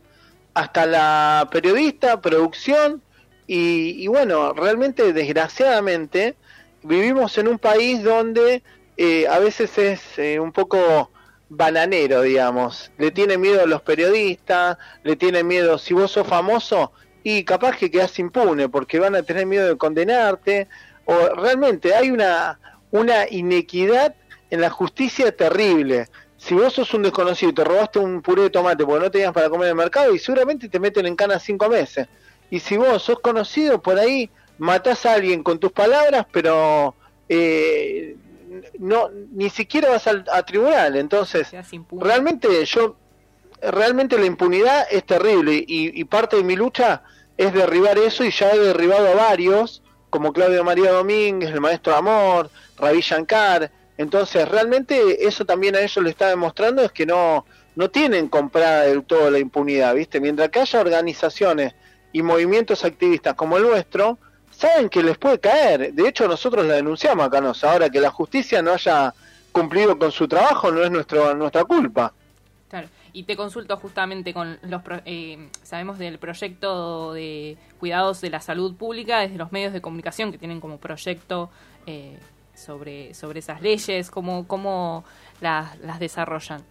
[0.54, 3.02] hasta la periodista, producción
[3.46, 6.34] y, bueno, realmente desgraciadamente
[6.82, 8.62] vivimos en un país donde
[8.96, 11.10] eh, a veces es eh, un poco
[11.50, 12.92] bananero, digamos.
[12.96, 16.92] Le tiene miedo a los periodistas, le tiene miedo, si vos sos famoso,
[17.22, 20.68] y capaz que quedás impune porque van a tener miedo de condenarte,
[21.04, 22.58] o realmente hay una,
[22.90, 24.14] una inequidad
[24.50, 26.08] en la justicia terrible
[26.38, 29.32] si vos sos un desconocido y te robaste un puré de tomate porque no tenías
[29.32, 32.06] para comer en el mercado y seguramente te meten en cana cinco meses.
[32.48, 36.94] Y si vos sos conocido, por ahí matás a alguien con tus palabras, pero
[37.28, 38.16] eh,
[38.78, 40.96] no ni siquiera vas a, tribunal.
[40.96, 41.48] Entonces,
[41.90, 42.96] realmente yo,
[43.62, 47.02] realmente la impunidad es terrible y, y, parte de mi lucha
[47.36, 51.94] es derribar eso y ya he derribado a varios, como Claudio María Domínguez, el maestro
[51.94, 57.44] Amor, Ravi Shankar, Entonces, realmente eso también a ellos le está demostrando es que no,
[57.74, 60.20] no tienen comprada del todo la impunidad, ¿viste?
[60.20, 61.74] Mientras que haya organizaciones
[62.12, 64.18] y movimientos activistas como el nuestro,
[64.50, 65.92] saben que les puede caer.
[65.92, 67.40] De hecho, nosotros la denunciamos acá.
[67.62, 69.14] Ahora que la justicia no haya
[69.52, 72.12] cumplido con su trabajo no es nuestro, nuestra culpa.
[73.12, 74.82] Y te consulto justamente con los...
[75.04, 80.32] Eh, sabemos del proyecto de cuidados de la salud pública desde los medios de comunicación
[80.32, 81.50] que tienen como proyecto
[81.86, 82.18] eh,
[82.54, 85.04] sobre, sobre esas leyes, cómo, cómo
[85.40, 86.62] las, las desarrollan.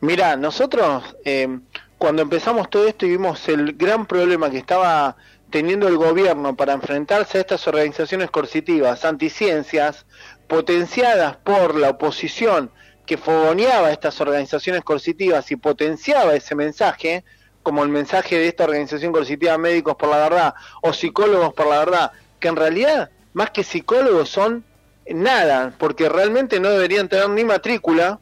[0.00, 1.58] Mira, nosotros eh,
[1.98, 5.16] cuando empezamos todo esto vimos el gran problema que estaba
[5.50, 10.04] teniendo el gobierno para enfrentarse a estas organizaciones coercitivas, anticiencias,
[10.48, 12.70] potenciadas por la oposición
[13.06, 17.24] que fogoneaba estas organizaciones coercitivas y potenciaba ese mensaje,
[17.62, 21.78] como el mensaje de esta organización coercitiva Médicos por la Verdad o Psicólogos por la
[21.80, 24.64] Verdad, que en realidad más que psicólogos son
[25.08, 28.20] nada, porque realmente no deberían tener ni matrícula.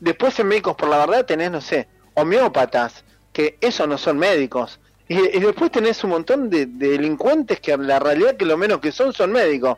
[0.00, 4.80] Después en Médicos por la Verdad tenés, no sé, homeópatas, que eso no son médicos.
[5.06, 9.12] Y, después tenés un montón de, delincuentes que la realidad que lo menos que son
[9.12, 9.76] son médicos.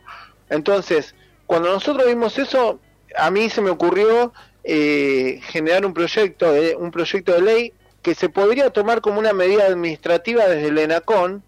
[0.49, 1.15] Entonces,
[1.47, 2.79] cuando nosotros vimos eso,
[3.17, 4.33] a mí se me ocurrió
[4.65, 9.33] eh, generar un proyecto, de, un proyecto de ley que se podría tomar como una
[9.33, 11.43] medida administrativa desde el ENACON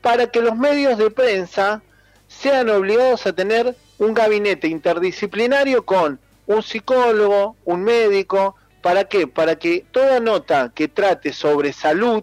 [0.00, 1.82] para que los medios de prensa
[2.28, 9.26] sean obligados a tener un gabinete interdisciplinario con un psicólogo, un médico, ¿para qué?
[9.26, 12.22] Para que toda nota que trate sobre salud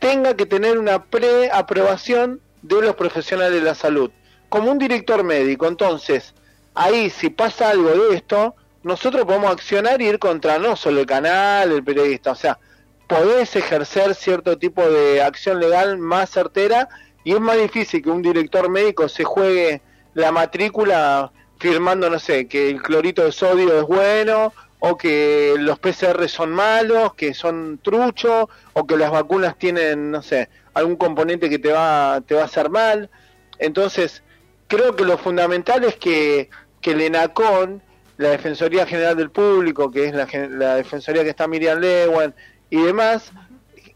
[0.00, 4.10] tenga que tener una preaprobación de los profesionales de la salud,
[4.48, 5.66] como un director médico.
[5.66, 6.34] Entonces,
[6.74, 11.06] ahí si pasa algo de esto, nosotros podemos accionar y ir contra no solo el
[11.06, 12.58] canal, el periodista, o sea,
[13.06, 16.88] podés ejercer cierto tipo de acción legal más certera
[17.24, 19.82] y es más difícil que un director médico se juegue
[20.14, 25.78] la matrícula firmando, no sé, que el clorito de sodio es bueno o que los
[25.78, 31.50] PCR son malos, que son truchos o que las vacunas tienen, no sé, algún componente
[31.50, 33.10] que te va, te va a hacer mal.
[33.58, 34.22] Entonces,
[34.70, 36.48] creo que lo fundamental es que,
[36.80, 37.82] que el ENACON,
[38.16, 42.34] la Defensoría General del Público, que es la, la Defensoría que está Miriam Lewan
[42.70, 43.32] y demás,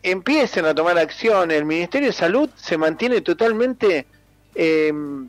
[0.03, 1.53] empiecen a tomar acción.
[1.53, 4.07] El Ministerio de Salud se mantiene totalmente
[4.57, 5.29] em,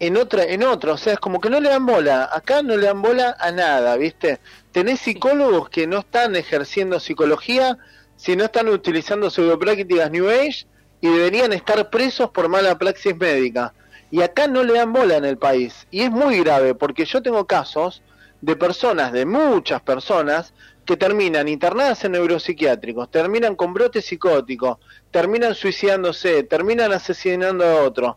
[0.00, 2.30] en otra, en otro, o sea, es como que no le dan bola.
[2.32, 4.40] Acá no le dan bola a nada, ¿viste?
[4.72, 7.76] Tenés psicólogos que no están ejerciendo psicología,
[8.16, 10.66] sino están utilizando pseudoprácticas New Age
[11.02, 13.74] y deberían estar presos por mala praxis médica.
[14.10, 15.86] Y acá no le dan bola en el país.
[15.90, 18.02] Y es muy grave, porque yo tengo casos
[18.40, 20.54] de personas, de muchas personas,
[20.84, 24.78] que terminan internadas en neuropsiquiátricos, terminan con brotes psicóticos,
[25.10, 28.16] terminan suicidándose, terminan asesinando a otros.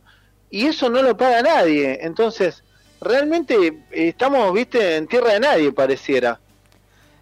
[0.49, 1.99] Y eso no lo paga nadie.
[2.01, 2.63] Entonces,
[3.01, 6.39] realmente eh, estamos, viste, en tierra de nadie, pareciera.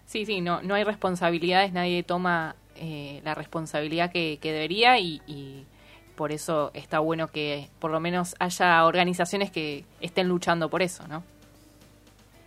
[0.06, 5.64] Sí, sí, no, no hay responsabilidades, nadie toma eh, la responsabilidad que, debería y, y,
[6.20, 11.08] por eso está bueno que por lo menos haya organizaciones que estén luchando por eso,
[11.08, 11.24] ¿no?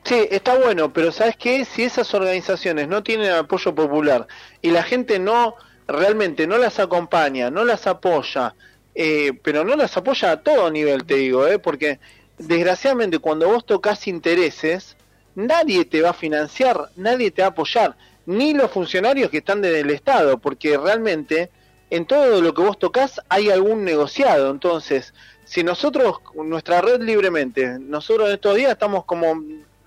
[0.04, 1.66] Sí, está bueno, pero ¿sabes qué?
[1.66, 4.28] Si esas organizaciones no tienen apoyo popular
[4.62, 5.56] y la gente no
[5.88, 8.54] realmente no las acompaña, no las apoya,
[8.94, 11.58] eh, pero no las apoya a todo nivel, te digo, ¿eh?
[11.58, 11.98] porque
[12.38, 14.96] desgraciadamente cuando vos tocas intereses,
[15.34, 17.96] nadie te va a financiar, nadie te va a apoyar,
[18.28, 21.50] ni los funcionarios que están desde el Estado, porque realmente
[21.94, 24.50] en todo lo que vos tocas hay algún negociado.
[24.50, 25.14] Entonces,
[25.46, 29.40] si nosotros, nuestra red libremente, nosotros en estos días estamos como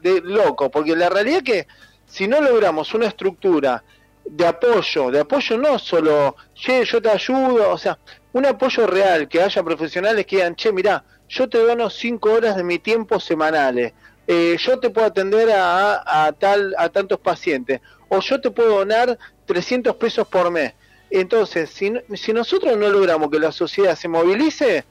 [0.02, 1.66] de loco, porque la realidad es que
[2.06, 3.82] si no logramos una estructura
[4.24, 7.98] de apoyo, de apoyo no solo, che, yo te ayudo, o sea,
[8.34, 12.54] un apoyo real, que haya profesionales que digan, che, mirá, yo te dono cinco horas
[12.54, 13.94] de mi tiempo semanales,
[14.28, 18.78] eh, yo te puedo atender a, a, tal, a tantos pacientes, o yo te puedo
[18.78, 20.74] donar 300 pesos por mes.
[21.10, 24.84] Entonces, si, si nosotros no logramos que la sociedad se movilice,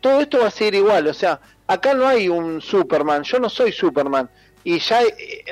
[0.00, 3.48] todo esto va a seguir igual, o sea, acá no hay un Superman, yo no
[3.48, 4.28] soy Superman,
[4.62, 5.44] y ya eh,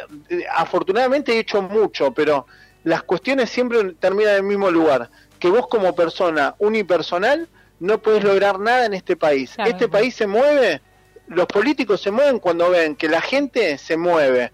[0.54, 2.46] afortunadamente he hecho mucho, pero
[2.84, 7.48] las cuestiones siempre terminan en el mismo lugar, que vos como persona unipersonal
[7.80, 9.54] no puedes lograr nada en este país.
[9.64, 10.80] este país se mueve,
[11.26, 14.52] los políticos se mueven cuando ven que la gente se mueve.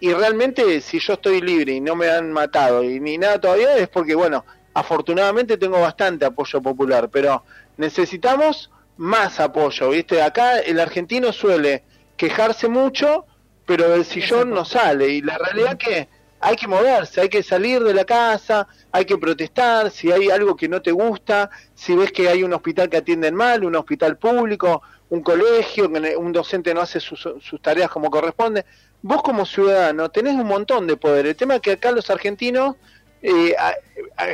[0.00, 3.76] Y realmente si yo estoy libre y no me han matado y ni nada todavía
[3.78, 4.44] es porque, bueno,
[4.74, 7.44] afortunadamente tengo bastante apoyo popular, pero
[7.76, 10.20] necesitamos más apoyo, ¿viste?
[10.22, 11.84] Acá el argentino suele
[12.16, 13.26] quejarse mucho,
[13.64, 15.08] pero del sillón no sale.
[15.08, 16.08] Y la realidad que
[16.40, 20.56] hay que moverse, hay que salir de la casa, hay que protestar, si hay algo
[20.56, 24.16] que no te gusta, si ves que hay un hospital que atienden mal, un hospital
[24.18, 28.64] público, un colegio, un docente no hace sus, sus tareas como corresponde.
[29.00, 31.26] Vos como ciudadano tenés un montón de poder.
[31.26, 32.76] El tema es que acá los argentinos
[33.22, 33.54] eh,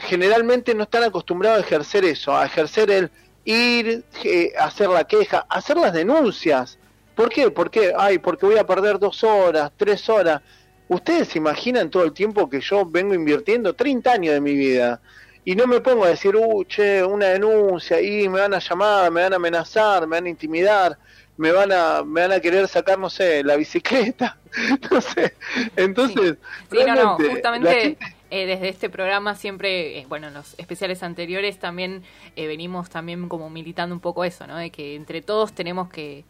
[0.03, 3.11] generalmente no están acostumbrados a ejercer eso, a ejercer el
[3.45, 6.79] ir, eh, hacer la queja, hacer las denuncias.
[7.15, 7.51] ¿Por qué?
[7.51, 10.43] Porque, ay, porque voy a perder dos horas, tres horas.
[10.89, 15.01] Ustedes se imaginan todo el tiempo que yo vengo invirtiendo 30 años de mi vida
[15.45, 19.11] y no me pongo a decir, uh, che, una denuncia y me van a llamar,
[19.11, 20.99] me van a amenazar, me van a intimidar,
[21.37, 24.39] me van a, me van a querer sacar, no sé, la bicicleta,
[24.91, 25.35] no sé.
[25.77, 26.37] Entonces,
[26.71, 26.79] sí.
[26.87, 27.99] no, no, justamente
[28.35, 32.03] eh, desde este programa siempre, eh, bueno, en los especiales anteriores también
[32.35, 34.57] eh, venimos también como militando un poco eso, ¿no?
[34.57, 36.25] De que entre todos tenemos que,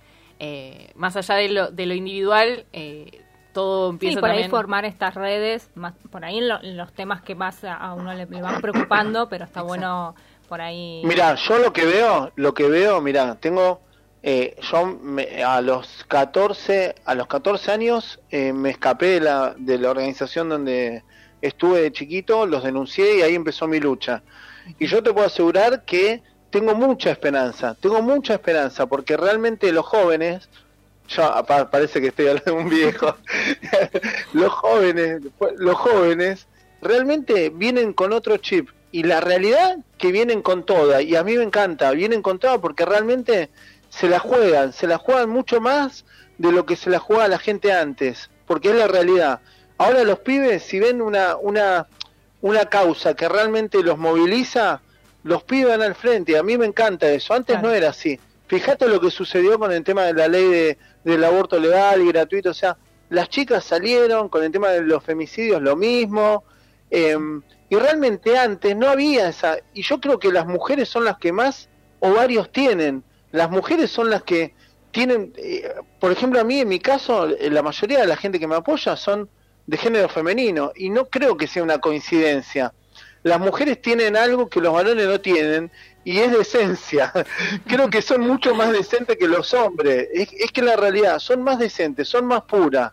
[0.97, 2.67] más allá de lo, de lo individual,
[3.55, 7.35] todo empieza sí, por ahí formar estas redes, más, por ahí en, los temas que
[7.35, 10.15] más a uno le, van preocupando, pero está bueno
[10.47, 11.01] por ahí.
[11.07, 13.81] Mira, yo lo que veo, lo que veo, mira, tengo
[14.23, 14.99] eh, yo
[15.47, 20.49] a los 14 a los 14 años eh, me escapé de la, de la organización
[20.49, 21.03] donde
[21.47, 24.23] estuve de chiquito, los denuncié y ahí empezó mi lucha.
[24.79, 29.85] Y yo te puedo asegurar que tengo mucha esperanza, tengo mucha esperanza porque realmente los
[29.85, 30.49] jóvenes
[31.09, 33.17] yo parece que estoy hablando de un viejo.
[34.33, 35.21] los jóvenes,
[35.59, 36.47] los jóvenes
[36.81, 41.37] realmente vienen con otro chip y la realidad que vienen con toda y a mí
[41.37, 43.51] me encanta, vienen con toda porque realmente
[43.91, 46.05] se la juegan, se la juegan mucho más
[46.39, 49.41] de lo que se la juega la gente antes, porque es la realidad.
[49.79, 51.87] Ahora los pibes si ven una una
[52.41, 54.83] una causa que realmente los moviliza,
[55.23, 57.33] los pibes van al frente, y a mí me encanta eso.
[57.33, 58.21] Antes no era así.
[58.47, 62.09] Fíjate lo que sucedió con el tema de la ley de, del aborto legal y
[62.09, 62.77] gratuito, o sea,
[63.09, 66.45] las chicas salieron con el tema de los femicidios lo mismo,
[66.91, 71.17] em, y realmente antes no había esa, y yo creo que las mujeres son las
[71.17, 71.71] que más
[72.01, 73.03] ovarios tienen,
[73.33, 74.55] las mujeres son las que
[74.91, 78.39] tienen, eh, por ejemplo a mí en mi caso, eh, la mayoría de la gente
[78.39, 79.31] que me apoya son
[79.67, 82.73] de género femenino, y no creo que sea una coincidencia.
[83.23, 85.71] Las mujeres tienen algo que los varones no tienen,
[86.05, 87.13] y es decencia.
[87.67, 90.09] Creo que son mucho más decentes que los hombres.
[90.13, 92.93] Es, que la realidad, son más decentes, son más puras.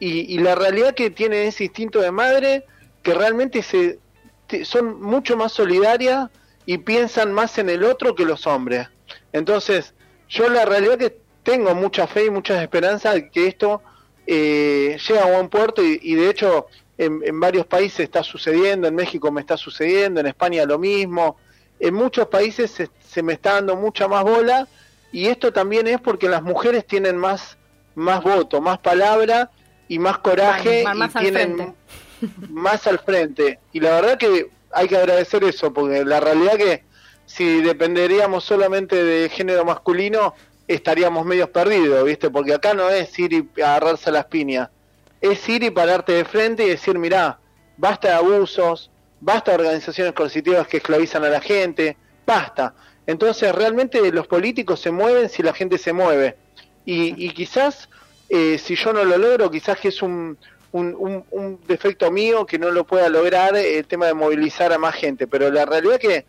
[0.00, 2.64] Y, la realidad que tienen ese instinto de madre,
[3.02, 3.98] que realmente se,
[4.64, 6.30] son mucho más solidarias
[6.66, 8.88] y piensan más en el otro que los hombres.
[9.32, 9.94] Entonces,
[10.28, 13.82] yo la realidad que tengo mucha fe y muchas esperanzas de que esto
[14.30, 16.66] eh, llegue a buen puerto y, y de hecho
[16.98, 21.38] en, en varios países está sucediendo, en México me está sucediendo, en España lo mismo,
[21.80, 22.70] en muchos países
[23.00, 24.68] se, me está dando mucha más bola
[25.12, 27.56] y esto también es porque las mujeres tienen más,
[27.94, 29.50] más voto, más palabra
[29.88, 31.74] y más coraje más, y tienen frente.
[32.50, 33.58] más al frente.
[33.72, 36.84] Y la verdad que hay que agradecer eso, porque la realidad que
[37.24, 40.34] si dependeríamos solamente de género masculino,
[40.68, 42.30] estaríamos medios perdidos, ¿viste?
[42.30, 44.68] Porque acá no es ir y agarrarse a las piñas,
[45.20, 47.38] es ir y pararte de frente y decir, mirá,
[47.76, 48.90] basta de abusos,
[49.20, 51.96] basta organizaciones coercitivas que esclavizan a la gente,
[52.26, 52.74] basta.
[53.06, 56.36] Entonces realmente los políticos se mueven si la gente se mueve.
[56.84, 57.88] Y, quizás
[58.30, 60.38] eh, si yo no lo logro, quizás que es un,
[60.72, 65.26] un, defecto mío que no lo pueda lograr el tema de movilizar a más gente.
[65.26, 66.24] Pero la realidad que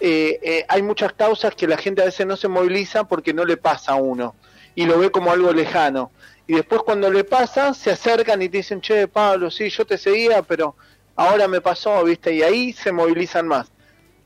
[0.00, 3.44] eh, eh, hay muchas causas que la gente a veces no se moviliza porque no
[3.44, 4.34] le pasa a uno
[4.74, 6.12] y lo ve como algo lejano.
[6.46, 9.98] Y después cuando le pasa, se acercan y te dicen, che, Pablo, sí, yo te
[9.98, 10.76] seguía, pero
[11.16, 12.32] ahora me pasó, ¿viste?
[12.34, 13.70] Y ahí se movilizan más.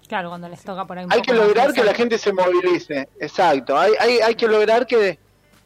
[0.07, 1.07] Claro, cuando les toca por ahí.
[1.09, 3.79] hay que lograr que la gente se movilice, exacto.
[3.79, 5.19] Hay, hay, hay que lograr que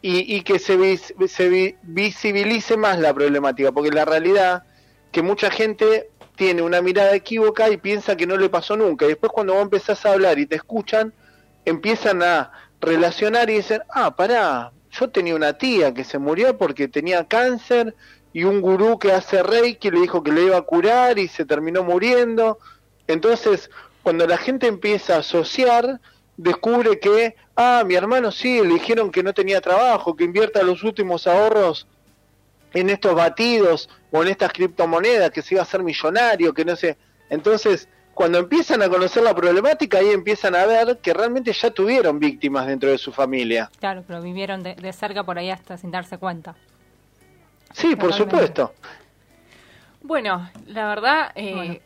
[0.02, 4.62] y, y que se, se visibilice más la problemática, porque la realidad
[5.10, 9.06] que mucha gente tiene una mirada equívoca y piensa que no le pasó nunca.
[9.06, 11.12] Y después cuando vos empezás a hablar y te escuchan,
[11.64, 16.88] empiezan a relacionar y dicen, ah, pará, yo tenía una tía que se murió porque
[16.88, 17.94] tenía cáncer
[18.32, 21.44] y un gurú que hace reiki le dijo que le iba a curar y se
[21.44, 22.58] terminó muriendo.
[23.06, 23.70] Entonces,
[24.02, 26.00] cuando la gente empieza a asociar,
[26.36, 30.84] descubre que, ah, mi hermano sí, le dijeron que no tenía trabajo, que invierta los
[30.84, 31.88] últimos ahorros
[32.80, 36.76] en estos batidos o en estas criptomonedas, que se iba a hacer millonario, que no
[36.76, 36.98] sé.
[37.30, 42.18] Entonces, cuando empiezan a conocer la problemática, ahí empiezan a ver que realmente ya tuvieron
[42.18, 43.70] víctimas dentro de su familia.
[43.80, 46.54] Claro, pero vivieron de, de cerca por ahí hasta sin darse cuenta.
[47.72, 48.74] Sí, por supuesto.
[50.02, 51.80] Bueno, la verdad, eh,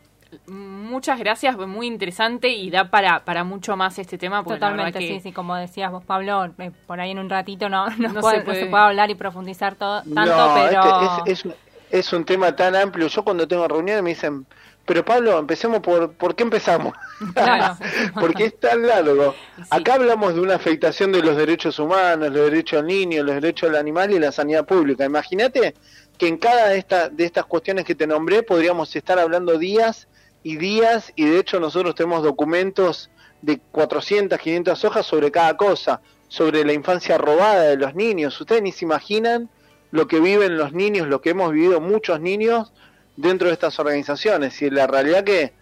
[0.47, 4.43] muchas gracias, muy interesante y da para, para mucho más este tema.
[4.43, 8.21] Totalmente, sí, sí, como decías vos, Pablo, eh, por ahí en un ratito no, no,
[8.21, 8.75] se puede.
[8.75, 11.25] hablar y profundizar todo, tanto, pero...
[11.25, 11.43] es,
[11.89, 13.07] es, un tema tan amplio.
[13.07, 14.45] Yo cuando tengo reuniones me dicen,
[14.85, 16.93] Pero Pablo, empecemos por, ¿por qué empezamos?
[17.33, 17.77] Claro.
[18.19, 19.35] Porque es tan largo.
[19.57, 19.63] Sí.
[19.69, 23.69] Acá hablamos de una afectación de los derechos humanos, los derechos del niño, los derechos
[23.69, 25.05] del animal y la sanidad pública.
[25.05, 25.75] Imagínate
[26.17, 30.07] que en cada de, esta, de estas cuestiones que te nombré podríamos estar hablando días
[30.43, 33.09] y días y de hecho nosotros tenemos documentos
[33.41, 38.39] de 400, 500 hojas sobre cada cosa, sobre la infancia robada de los niños.
[38.39, 39.49] Ustedes ni se imaginan
[39.91, 42.71] lo que viven los niños, lo que hemos vivido muchos niños
[43.17, 44.61] dentro de estas organizaciones.
[44.61, 45.53] Y la realidad que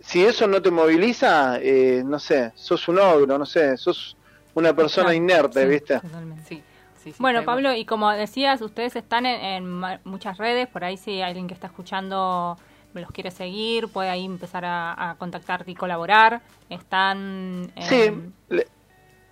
[0.00, 4.16] si eso no te moviliza, eh, no sé, sos un ogro, no sé, sos
[4.54, 5.98] una persona Claro, inerte, sí, ¿viste?
[6.00, 6.42] totalmente.
[6.48, 6.62] Sí,
[7.02, 7.44] sí, sí, Bueno.
[7.44, 11.48] Pablo, y como decías, ustedes están en, en ma- muchas redes, por ahí si alguien
[11.48, 12.56] que está escuchando
[13.02, 16.42] los quiere seguir, puede ahí empezar a, a contactarte y colaborar.
[16.70, 18.66] Están en, Sí,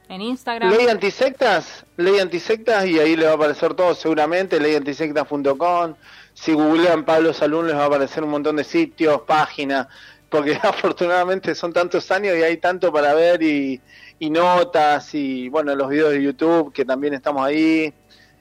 [0.08, 0.70] en Instagram.
[0.70, 5.94] Ley antisectas, ley antisectas y ahí le va a aparecer todo seguramente, leyantisectas.com.
[6.34, 9.86] Si googlean Pablo Salún les va a aparecer un montón de sitios, páginas,
[10.28, 13.80] porque afortunadamente son tantos años y hay tanto para ver y,
[14.18, 17.92] y notas y bueno, los videos de YouTube que también estamos ahí,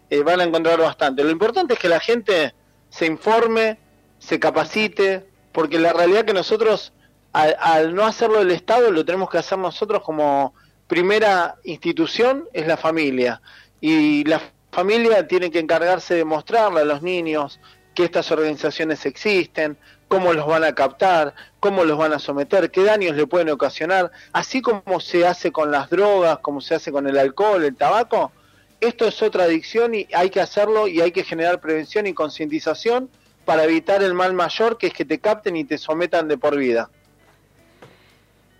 [0.10, 1.24] eh, van a encontrar bastante.
[1.24, 2.54] Lo importante es que la gente
[2.90, 3.78] se informe,
[4.22, 6.94] se capacite, porque la realidad que nosotros
[7.34, 10.54] al, al no hacerlo el Estado lo tenemos que hacer nosotros como
[10.88, 13.42] primera institución es la familia
[13.80, 14.42] y la
[14.72, 17.60] familia tiene que encargarse de mostrarle a los niños
[17.96, 22.84] que estas organizaciones existen, cómo los van a captar, cómo los van a someter, qué
[22.84, 27.08] daños le pueden ocasionar, así como se hace con las drogas, como se hace con
[27.08, 28.32] el alcohol, el tabaco.
[28.80, 33.10] Esto es otra adicción y hay que hacerlo y hay que generar prevención y concientización
[33.46, 36.56] para evitar el mal mayor que es que te capten y te sometan de por
[36.58, 36.90] vida.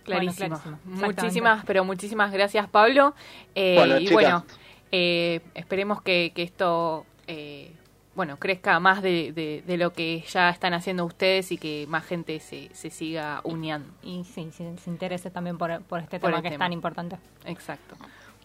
[0.04, 0.48] Clarísimo.
[0.48, 1.22] Bueno, clarísimo, exactamente.
[1.22, 3.14] Muchísimas, pero muchísimas gracias, Pablo.
[3.54, 4.12] Eh, Bueno, y chicas.
[4.14, 4.44] bueno,
[4.90, 7.72] eh, esperemos que, que esto eh,
[8.14, 12.04] bueno crezca más de, de- de lo que ya están haciendo ustedes y que más
[12.04, 13.88] gente se, se siga uniendo.
[14.02, 16.54] Y sí, sí, se interese también por, por este Por tema que tema.
[16.64, 17.16] es tan importante.
[17.44, 17.94] Exacto.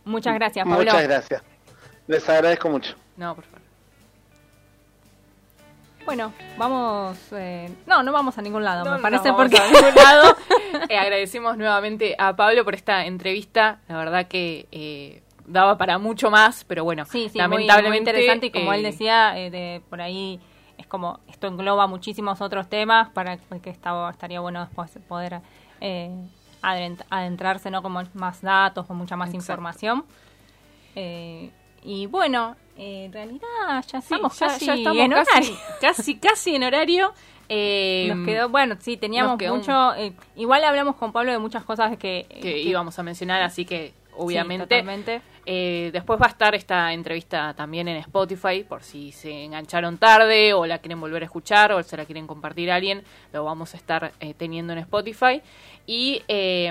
[0.05, 0.85] Muchas gracias, Pablo.
[0.85, 1.43] Muchas gracias.
[2.05, 2.95] Les agradezco mucho.
[3.17, 3.56] No, por favor.
[6.07, 7.17] Bueno, vamos...
[7.33, 9.57] eh, No, no vamos a ningún lado, No, me parece, porque...
[9.57, 10.35] a ningún lado.
[10.89, 13.81] Eh, agradecemos nuevamente a Pablo por esta entrevista.
[13.89, 17.81] La verdad que eh, daba para mucho más, pero bueno, Sí, sí, lamentablemente.
[17.89, 20.39] muy, muy interesante y como eh, él decía, eh, de, por ahí
[20.77, 25.41] es como esto engloba muchísimos otros temas para que estaba, estaría bueno después poder
[25.81, 26.09] eh,
[26.61, 29.43] adent- adentrarse no con más datos, con mucha más Exacto.
[29.43, 30.05] información.
[30.95, 31.51] Eh,
[31.83, 35.55] y bueno, eh, en realidad ya Sí, estamos ya- casi ya estamos en casi, horario.
[35.81, 37.13] casi, casi en horario.
[37.49, 39.95] Eh, Nos quedó, bueno, sí, teníamos un- mucho.
[39.95, 43.87] eh, igual hablamos con Pablo de muchas cosas que, que íbamos a mencionar, así que
[43.89, 44.65] sí, obviamente.
[44.65, 45.21] totalmente.
[45.49, 50.53] Eh, después va a estar esta entrevista también en Spotify, por si se engancharon tarde
[50.53, 53.01] o la quieren volver a escuchar o se la quieren compartir a alguien,
[53.31, 55.41] lo vamos a estar eh, teniendo en Spotify.
[55.85, 56.69] Y eh,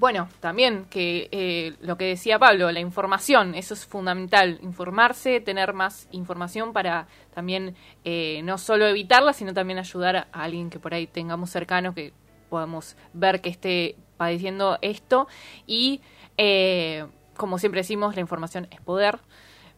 [0.00, 5.74] bueno, también que eh, lo que decía Pablo, la información, eso es fundamental, informarse, tener
[5.74, 10.94] más información para también eh, no solo evitarla, sino también ayudar a alguien que por
[10.94, 12.14] ahí tengamos cercano, que
[12.48, 15.28] podamos ver que esté padeciendo esto.
[15.66, 16.00] Y
[16.38, 17.04] eh,
[17.36, 19.18] como siempre decimos, la información es poder.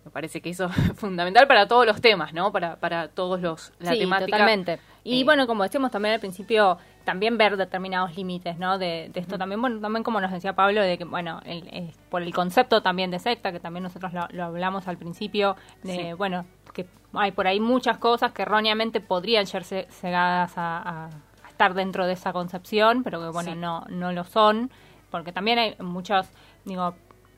[0.04, 2.52] Me parece que eso es fundamental para todos los temas, ¿no?
[2.52, 3.72] Para, para todos los...
[3.80, 4.30] La sí, temática.
[4.30, 4.78] totalmente.
[5.02, 8.78] Y eh, bueno, como decíamos también al principio, también ver determinados límites, ¿no?
[8.78, 11.92] De, de esto también, bueno, también como nos decía Pablo, de que, bueno, el- eh,
[12.10, 15.94] por el concepto también de secta, que también nosotros lo, lo hablamos al principio, de,
[15.96, 16.12] Sí.
[16.14, 21.06] bueno, que hay por ahí muchas cosas que erróneamente podrían ser ce- cegadas a, a-
[21.44, 23.58] a estar dentro de esa concepción, pero que, bueno, Sí.
[23.58, 24.70] no, no lo son,
[25.10, 26.28] porque también hay muchos,
[26.64, 26.94] digo,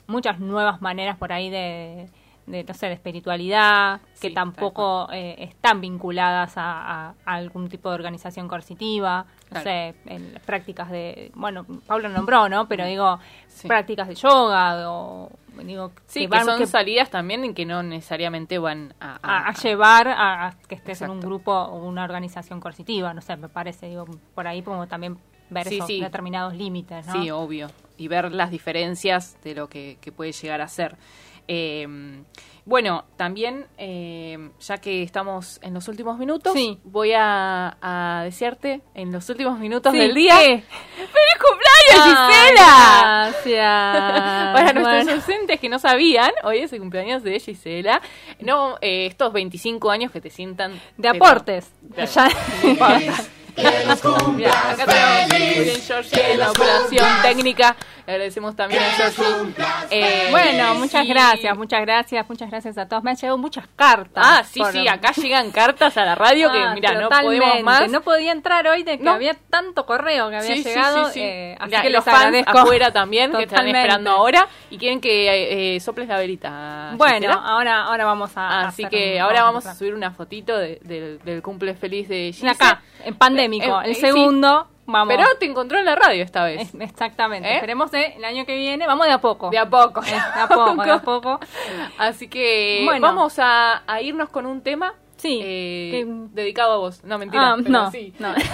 [0.07, 2.09] muchas nuevas maneras por ahí de,
[2.47, 7.69] de no sé, de espiritualidad, que Sí, tampoco eh, están vinculadas a, a- a algún
[7.69, 9.65] tipo de organización coercitiva, no Claro.
[9.65, 12.67] sé, en prácticas de, bueno, Pablo nombró, ¿no?
[12.69, 13.69] Pero digo, Sí.
[13.69, 15.31] prácticas de yoga o,
[15.63, 19.19] digo, Sí, que, van- son que- salidas también y que no necesariamente van a...
[19.23, 23.37] a, a llevar a, que estés en un grupo o una organización coercitiva, no sé,
[23.37, 25.19] me parece, digo, por ahí como también
[25.51, 26.01] ver Sí, esos sí.
[26.01, 27.13] determinados límites, ¿no?
[27.23, 27.69] Sí, obvio.
[27.97, 30.97] Y ver las diferencias de lo que, que puede llegar a ser.
[31.47, 31.87] Eh,
[32.67, 36.79] bueno, también, eh, ya que estamos en los últimos minutos, Sí.
[36.85, 40.39] voy a, a desearte en los últimos minutos Sí, del día.
[40.39, 40.63] ¿qué?
[40.97, 43.33] ¡Feliz cumpleaños, Ah, Gisela!
[43.33, 44.55] Gracias.
[44.55, 48.01] Para nuestros ausentes que no sabían, hoy es el cumpleaños de Gisela.
[48.41, 50.73] No, eh, estos 25 años que te sientan...
[50.97, 51.71] de pero- aportes.
[51.95, 52.33] Claro.
[53.57, 53.71] Ya-
[54.35, 57.77] Mira, acá tenemos a Julián George en la operación técnica.
[58.07, 59.23] Agradecemos también a Yoshi.
[59.91, 61.09] Eh, Bueno, muchas sí.
[61.09, 63.03] gracias, muchas gracias, muchas gracias a todos.
[63.03, 64.25] Me han llegado muchas cartas.
[64.27, 67.63] Ah, sí, por- sí, acá llegan cartas a la radio que, Ah, mira, no podemos
[67.63, 67.91] más.
[67.91, 69.13] No podía entrar hoy de que No.
[69.13, 71.07] había tanto correo que había Sí, llegado.
[71.07, 71.21] sí, sí.
[71.23, 72.59] eh, así Mirá, que los les fans agradezco.
[72.59, 76.91] afuera también que están esperando ahora y quieren que eh, soples la velita.
[76.97, 77.35] Bueno, Gisela.
[77.35, 78.67] ahora, ahora vamos a.
[78.69, 82.09] Así hacer que un- ahora vamos a subir una fotito de- del- del cumple feliz
[82.09, 82.51] de Gise.
[82.51, 83.81] Acá, en pandémico.
[83.81, 84.01] Eh, eh, el sí.
[84.03, 85.15] segundo, vamos.
[85.15, 86.61] Pero te encontró en la radio esta vez.
[86.75, 87.49] Es- exactamente.
[87.49, 87.55] ¿Eh?
[87.57, 88.87] Esperemos eh, el año que viene.
[88.87, 89.51] Vamos de a poco.
[89.51, 90.01] De a poco.
[90.01, 91.41] De a poco, de a poco.
[91.99, 93.07] Así que Bueno.
[93.07, 95.41] vamos a, a irnos con un tema Sí.
[95.43, 97.03] eh, que- dedicado a vos.
[97.05, 97.53] No, mentira.
[97.53, 98.13] Ah, pero no, sí.
[98.19, 98.35] no.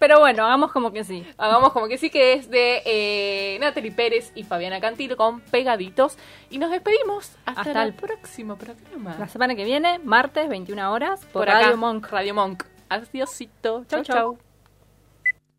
[0.00, 1.26] Pero bueno, hagamos como que sí.
[1.38, 6.18] Hagamos como que sí que es de eh, Natalie Pérez y Fabiana Cantilo con Pegaditos.
[6.50, 9.16] Y nos despedimos hasta, Hasta el el- próximo programa.
[9.18, 12.06] La semana que viene, martes, 21 horas, por, Por acá, Radio Monk.
[12.10, 12.64] Radio Monk.
[12.90, 13.84] Adiósito.
[13.88, 14.38] Chau, Chau, chau.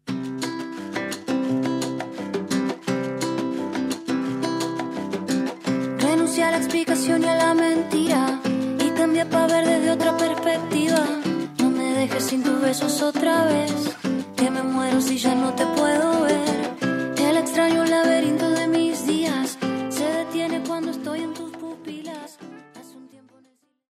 [0.05, 0.15] Chau.
[5.99, 8.39] Renuncié a la explicación y a la mentira
[8.79, 11.05] y cambié para ver desde otra perspectiva.
[11.59, 13.73] No me dejes sin tus besos otra vez,
[14.35, 16.55] que me muero si ya no te puedo ver.
[17.17, 18.15] El extraño la veo